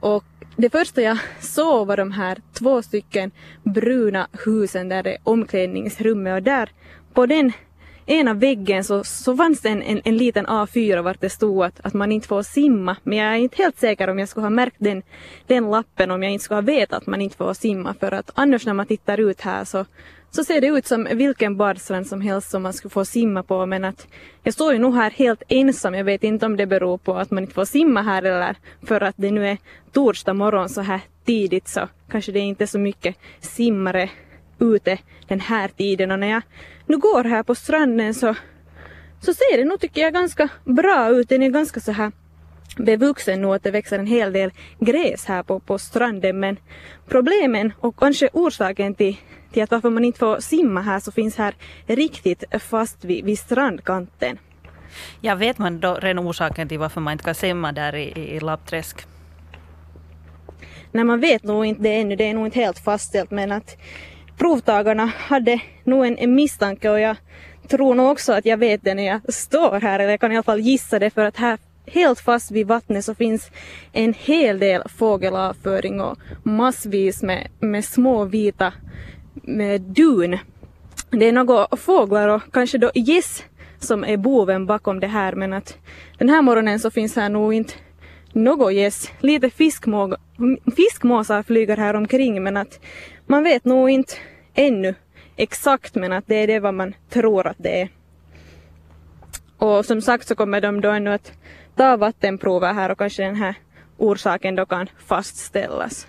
Och 0.00 0.24
det 0.56 0.70
första 0.70 1.02
jag 1.02 1.18
såg 1.40 1.86
var 1.86 1.96
de 1.96 2.12
här 2.12 2.38
två 2.52 2.82
stycken 2.82 3.30
bruna 3.62 4.28
husen 4.44 4.88
där 4.88 5.02
det 5.02 5.10
är 5.10 5.18
omklädningsrummet. 5.24 6.36
Och 6.36 6.42
där 6.42 6.70
på 7.14 7.26
den 7.26 7.52
ena 8.06 8.34
väggen 8.34 8.84
så, 8.84 9.04
så 9.04 9.36
fanns 9.36 9.60
det 9.60 9.68
en, 9.68 9.82
en, 9.82 10.00
en 10.04 10.16
liten 10.16 10.46
A4 10.46 11.02
vart 11.02 11.20
det 11.20 11.30
stod 11.30 11.64
att, 11.64 11.80
att 11.82 11.94
man 11.94 12.12
inte 12.12 12.28
får 12.28 12.42
simma. 12.42 12.96
Men 13.02 13.18
jag 13.18 13.32
är 13.32 13.36
inte 13.36 13.62
helt 13.62 13.78
säker 13.78 14.08
om 14.08 14.18
jag 14.18 14.28
skulle 14.28 14.44
ha 14.44 14.50
märkt 14.50 14.76
den, 14.78 15.02
den 15.46 15.70
lappen 15.70 16.10
om 16.10 16.22
jag 16.22 16.32
inte 16.32 16.44
skulle 16.44 16.56
ha 16.56 16.62
vetat 16.62 16.98
att 17.02 17.06
man 17.06 17.20
inte 17.20 17.36
får 17.36 17.54
simma. 17.54 17.94
För 18.00 18.12
att 18.12 18.30
annars 18.34 18.66
när 18.66 18.74
man 18.74 18.86
tittar 18.86 19.20
ut 19.20 19.40
här 19.40 19.64
så, 19.64 19.84
så 20.30 20.44
ser 20.44 20.60
det 20.60 20.66
ut 20.66 20.86
som 20.86 21.08
vilken 21.12 21.56
badstrand 21.56 22.06
som 22.06 22.20
helst 22.20 22.50
som 22.50 22.62
man 22.62 22.72
skulle 22.72 22.90
få 22.90 23.04
simma 23.04 23.42
på. 23.42 23.66
Men 23.66 23.84
att 23.84 24.06
jag 24.42 24.54
står 24.54 24.72
ju 24.72 24.78
nog 24.78 24.94
här 24.94 25.10
helt 25.10 25.42
ensam. 25.48 25.94
Jag 25.94 26.04
vet 26.04 26.24
inte 26.24 26.46
om 26.46 26.56
det 26.56 26.66
beror 26.66 26.98
på 26.98 27.14
att 27.14 27.30
man 27.30 27.42
inte 27.42 27.54
får 27.54 27.64
simma 27.64 28.02
här 28.02 28.22
eller 28.22 28.56
för 28.82 29.00
att 29.00 29.14
det 29.18 29.30
nu 29.30 29.48
är 29.48 29.58
torsdag 29.92 30.34
morgon 30.34 30.68
så 30.68 30.80
här 30.80 31.00
tidigt 31.24 31.68
så 31.68 31.88
kanske 32.10 32.32
det 32.32 32.38
är 32.38 32.44
inte 32.44 32.64
är 32.64 32.66
så 32.66 32.78
mycket 32.78 33.16
simmare 33.40 34.10
ute 34.58 34.98
den 35.28 35.40
här 35.40 35.68
tiden. 35.68 36.10
Och 36.10 36.18
när 36.18 36.30
jag 36.30 36.42
nu 36.86 36.96
går 36.96 37.24
här 37.24 37.42
på 37.42 37.54
stranden 37.54 38.14
så, 38.14 38.34
så 39.20 39.34
ser 39.34 39.58
det 39.58 39.64
nog 39.64 39.80
tycker 39.80 40.00
jag 40.00 40.12
ganska 40.12 40.48
bra 40.64 41.08
ut. 41.08 41.28
Den 41.28 41.42
är 41.42 41.48
ganska 41.48 41.80
så 41.80 41.92
här 41.92 42.12
bevuxen 42.76 43.40
nu 43.40 43.48
att 43.48 43.62
det 43.62 43.70
växer 43.70 43.98
en 43.98 44.06
hel 44.06 44.32
del 44.32 44.50
gräs 44.78 45.24
här 45.24 45.42
på, 45.42 45.60
på 45.60 45.78
stranden 45.78 46.40
men 46.40 46.56
problemen 47.08 47.72
och 47.80 47.96
kanske 47.96 48.28
orsaken 48.32 48.94
till, 48.94 49.16
till 49.52 49.62
att 49.62 49.70
varför 49.70 49.90
man 49.90 50.04
inte 50.04 50.18
får 50.18 50.40
simma 50.40 50.80
här 50.82 51.00
så 51.00 51.12
finns 51.12 51.36
här 51.36 51.54
riktigt 51.86 52.44
fast 52.60 53.04
vid, 53.04 53.24
vid 53.24 53.38
strandkanten. 53.38 54.38
Ja, 55.20 55.34
vet 55.34 55.58
man 55.58 55.80
då 55.80 55.94
redan 55.94 56.28
orsaken 56.28 56.68
till 56.68 56.78
varför 56.78 57.00
man 57.00 57.12
inte 57.12 57.24
kan 57.24 57.34
simma 57.34 57.72
där 57.72 57.96
i, 57.96 58.36
i 58.36 58.40
Lappträsk? 58.40 59.06
Nej, 60.92 61.04
man 61.04 61.20
vet 61.20 61.44
nog 61.44 61.66
inte 61.66 61.82
det 61.82 62.00
ännu. 62.00 62.16
Det 62.16 62.24
är 62.24 62.34
nog 62.34 62.46
inte 62.46 62.60
helt 62.60 62.78
fastställt 62.78 63.30
men 63.30 63.52
att 63.52 63.76
provtagarna 64.36 65.06
hade 65.16 65.60
nog 65.84 66.06
en, 66.06 66.18
en 66.18 66.34
misstanke 66.34 66.90
och 66.90 67.00
jag 67.00 67.16
tror 67.68 67.94
nog 67.94 68.10
också 68.10 68.32
att 68.32 68.46
jag 68.46 68.56
vet 68.56 68.84
det 68.84 68.94
när 68.94 69.06
jag 69.06 69.34
står 69.34 69.80
här, 69.80 69.98
eller 69.98 70.10
jag 70.10 70.20
kan 70.20 70.32
i 70.32 70.36
alla 70.36 70.42
fall 70.42 70.60
gissa 70.60 70.98
det 70.98 71.10
för 71.10 71.24
att 71.24 71.36
här 71.36 71.58
helt 71.86 72.20
fast 72.20 72.50
vid 72.50 72.66
vattnet 72.66 73.04
så 73.04 73.14
finns 73.14 73.50
en 73.92 74.14
hel 74.14 74.58
del 74.58 74.82
fågelavföring 74.88 76.00
och 76.00 76.18
massvis 76.42 77.22
med, 77.22 77.48
med 77.60 77.84
små 77.84 78.24
vita 78.24 78.72
med 79.34 79.80
dun. 79.80 80.38
Det 81.10 81.28
är 81.28 81.32
några 81.32 81.76
fåglar 81.76 82.28
och 82.28 82.42
kanske 82.52 82.78
då 82.78 82.90
gäss 82.94 83.44
som 83.78 84.04
är 84.04 84.16
boven 84.16 84.66
bakom 84.66 85.00
det 85.00 85.06
här 85.06 85.32
men 85.32 85.52
att 85.52 85.78
den 86.18 86.28
här 86.28 86.42
morgonen 86.42 86.80
så 86.80 86.90
finns 86.90 87.16
här 87.16 87.28
nog 87.28 87.54
inte 87.54 87.74
något 88.32 88.74
gäss. 88.74 89.10
Lite 89.20 89.50
fiskmåg 89.50 90.14
fiskmåsar 90.76 91.42
flyger 91.42 91.76
här 91.76 91.94
omkring 91.94 92.42
men 92.42 92.56
att 92.56 92.80
man 93.26 93.44
vet 93.44 93.64
nog 93.64 93.90
inte 93.90 94.14
ännu 94.54 94.94
exakt 95.36 95.94
men 95.94 96.12
att 96.12 96.26
det 96.26 96.34
är 96.34 96.46
det 96.46 96.60
vad 96.60 96.74
man 96.74 96.94
tror 97.10 97.46
att 97.46 97.56
det 97.58 97.80
är. 97.80 97.88
Och 99.58 99.84
som 99.84 100.02
sagt 100.02 100.28
så 100.28 100.34
kommer 100.34 100.60
de 100.60 100.80
då 100.80 100.90
ännu 100.90 101.12
att 101.12 101.32
ta 101.76 101.96
vattenprover 101.96 102.72
här 102.72 102.90
och 102.90 102.98
kanske 102.98 103.22
den 103.22 103.36
här 103.36 103.54
orsaken 103.96 104.54
då 104.56 104.66
kan 104.66 104.86
fastställas. 105.06 106.06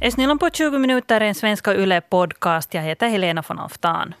Esnillan 0.00 0.38
på 0.38 0.50
20 0.50 0.78
minuter 0.78 1.20
är 1.20 1.24
en 1.24 1.34
Svenska 1.34 1.74
Yle 1.74 2.00
podcast. 2.00 2.74
Jag 2.74 2.82
heter 2.82 3.08
Helena 3.08 3.42
von 3.48 3.58
Alftan. 3.58 4.14